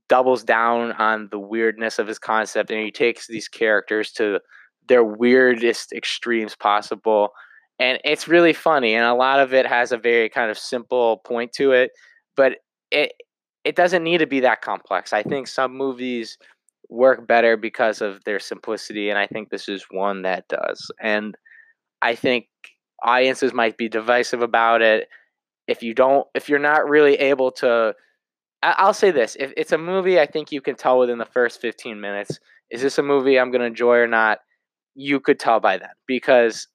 doubles 0.10 0.44
down 0.44 0.94
on 0.94 1.28
the 1.32 1.40
weirdness 1.40 2.00
of 2.00 2.08
his 2.08 2.20
concept, 2.20 2.72
and 2.72 2.84
he 2.84 2.92
takes 2.92 3.28
these 3.28 3.48
characters 3.48 4.12
to 4.14 4.40
their 4.88 5.04
weirdest 5.04 5.92
extremes 5.94 6.56
possible. 6.56 7.30
And 7.80 8.00
it's 8.04 8.28
really 8.28 8.54
funny, 8.54 8.96
and 8.96 9.06
a 9.06 9.14
lot 9.14 9.40
of 9.40 9.54
it 9.54 9.68
has 9.68 9.92
a 9.92 9.98
very 9.98 10.30
kind 10.30 10.50
of 10.50 10.58
simple 10.58 11.18
point 11.18 11.52
to 11.54 11.72
it, 11.74 11.92
but 12.36 12.58
it 12.92 13.14
it 13.64 13.76
doesn't 13.76 14.04
need 14.04 14.20
to 14.20 14.28
be 14.28 14.40
that 14.40 14.62
complex. 14.62 15.14
I 15.14 15.24
think 15.24 15.48
some 15.48 15.76
movies 15.76 16.38
work 16.90 17.28
better 17.28 17.58
because 17.58 18.02
of 18.02 18.24
their 18.24 18.40
simplicity, 18.40 19.10
and 19.10 19.20
I 19.20 19.28
think 19.28 19.50
this 19.50 19.68
is 19.70 19.86
one 19.92 20.22
that 20.24 20.48
does. 20.48 20.92
And 21.02 21.36
I 22.02 22.16
think 22.16 22.48
audiences 23.04 23.54
might 23.54 23.78
be 23.78 23.90
divisive 23.90 24.42
about 24.42 24.82
it. 24.82 25.08
If 25.68 25.84
you 25.84 25.94
don't, 25.94 26.28
if 26.34 26.50
you're 26.50 26.60
not 26.60 26.88
really 26.88 27.16
able 27.16 27.52
to, 27.54 27.94
I'll 28.64 28.94
say 28.94 29.12
this: 29.12 29.36
if 29.40 29.52
it's 29.58 29.72
a 29.72 29.78
movie, 29.78 30.20
I 30.20 30.26
think 30.26 30.52
you 30.52 30.62
can 30.62 30.76
tell 30.76 31.00
within 31.00 31.18
the 31.18 31.26
first 31.26 31.62
15 31.62 32.00
minutes, 32.00 32.40
is 32.72 32.82
this 32.82 32.98
a 32.98 33.04
movie 33.04 33.40
I'm 33.40 33.52
going 33.52 33.62
to 33.62 33.68
enjoy 33.68 33.98
or 33.98 34.08
not? 34.08 34.40
You 34.96 35.20
could 35.20 35.40
tell 35.40 35.60
by 35.60 35.78
then 35.78 35.90
because 36.08 36.68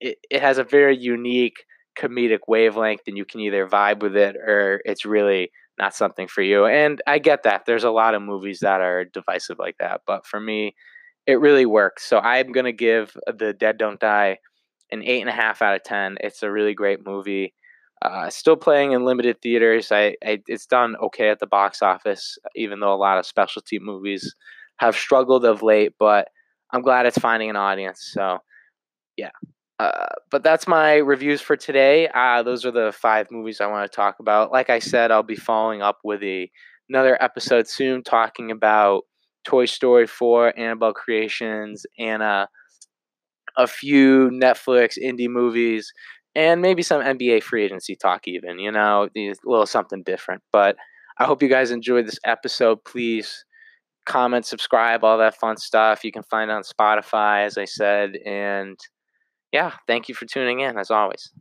it, 0.00 0.18
it 0.30 0.42
has 0.42 0.58
a 0.58 0.64
very 0.64 0.96
unique 0.96 1.64
comedic 1.98 2.40
wavelength, 2.48 3.02
and 3.06 3.16
you 3.16 3.24
can 3.24 3.40
either 3.40 3.66
vibe 3.68 4.02
with 4.02 4.16
it 4.16 4.36
or 4.36 4.80
it's 4.84 5.04
really 5.04 5.50
not 5.82 5.96
something 5.96 6.28
for 6.28 6.42
you. 6.42 6.64
And 6.64 7.02
I 7.06 7.18
get 7.18 7.42
that. 7.42 7.64
There's 7.66 7.84
a 7.84 7.90
lot 7.90 8.14
of 8.14 8.22
movies 8.22 8.60
that 8.60 8.80
are 8.80 9.04
divisive 9.04 9.58
like 9.58 9.76
that, 9.80 10.02
but 10.06 10.24
for 10.24 10.40
me, 10.40 10.74
it 11.26 11.40
really 11.40 11.66
works. 11.66 12.04
So 12.08 12.18
I'm 12.18 12.52
going 12.52 12.66
to 12.66 12.72
give 12.88 13.16
The 13.26 13.52
Dead 13.52 13.78
Don't 13.78 14.00
Die 14.00 14.38
an 14.92 15.02
eight 15.02 15.20
and 15.20 15.28
a 15.28 15.32
half 15.32 15.60
out 15.60 15.74
of 15.74 15.82
ten. 15.82 16.16
It's 16.20 16.42
a 16.42 16.50
really 16.50 16.74
great 16.74 17.04
movie. 17.04 17.54
Uh, 18.00 18.30
still 18.30 18.56
playing 18.56 18.92
in 18.92 19.04
limited 19.04 19.36
theaters. 19.40 19.90
I, 19.90 20.16
I, 20.24 20.42
it's 20.46 20.66
done 20.66 20.96
okay 21.06 21.30
at 21.30 21.38
the 21.38 21.46
box 21.46 21.82
office, 21.82 22.38
even 22.54 22.80
though 22.80 22.94
a 22.94 23.04
lot 23.06 23.18
of 23.18 23.26
specialty 23.26 23.78
movies 23.78 24.34
have 24.76 24.96
struggled 24.96 25.44
of 25.44 25.62
late. 25.62 25.92
But 25.98 26.28
I'm 26.72 26.82
glad 26.82 27.06
it's 27.06 27.18
finding 27.18 27.50
an 27.50 27.56
audience. 27.56 28.10
So, 28.12 28.38
yeah. 29.16 29.30
Uh, 29.82 30.06
but 30.30 30.42
that's 30.42 30.68
my 30.68 30.96
reviews 30.96 31.40
for 31.40 31.56
today. 31.56 32.08
Uh, 32.14 32.42
those 32.42 32.64
are 32.64 32.70
the 32.70 32.92
five 32.92 33.26
movies 33.30 33.60
I 33.60 33.66
want 33.66 33.90
to 33.90 33.94
talk 33.94 34.20
about. 34.20 34.52
Like 34.52 34.70
I 34.70 34.78
said, 34.78 35.10
I'll 35.10 35.22
be 35.22 35.34
following 35.34 35.82
up 35.82 35.98
with 36.04 36.22
a 36.22 36.50
another 36.88 37.20
episode 37.22 37.66
soon, 37.68 38.02
talking 38.02 38.50
about 38.50 39.02
Toy 39.44 39.64
Story 39.64 40.06
4, 40.06 40.58
Annabelle 40.58 40.92
Creations, 40.92 41.84
Anna 41.98 42.48
a 43.58 43.66
few 43.66 44.30
Netflix 44.30 44.96
indie 45.02 45.28
movies, 45.28 45.92
and 46.34 46.62
maybe 46.62 46.82
some 46.82 47.02
NBA 47.02 47.42
free 47.42 47.64
agency 47.64 47.96
talk, 47.96 48.26
even, 48.26 48.58
you 48.58 48.70
know, 48.70 49.08
a 49.14 49.34
little 49.44 49.66
something 49.66 50.02
different. 50.04 50.42
But 50.52 50.76
I 51.18 51.24
hope 51.24 51.42
you 51.42 51.48
guys 51.48 51.70
enjoyed 51.70 52.06
this 52.06 52.20
episode. 52.24 52.84
Please 52.84 53.44
comment, 54.06 54.46
subscribe, 54.46 55.04
all 55.04 55.18
that 55.18 55.36
fun 55.36 55.56
stuff. 55.56 56.04
You 56.04 56.12
can 56.12 56.22
find 56.22 56.50
on 56.50 56.62
Spotify, 56.62 57.44
as 57.44 57.58
I 57.58 57.66
said. 57.66 58.16
And 58.24 58.78
yeah, 59.52 59.72
thank 59.86 60.08
you 60.08 60.14
for 60.14 60.26
tuning 60.26 60.60
in, 60.60 60.78
as 60.78 60.90
always. 60.90 61.32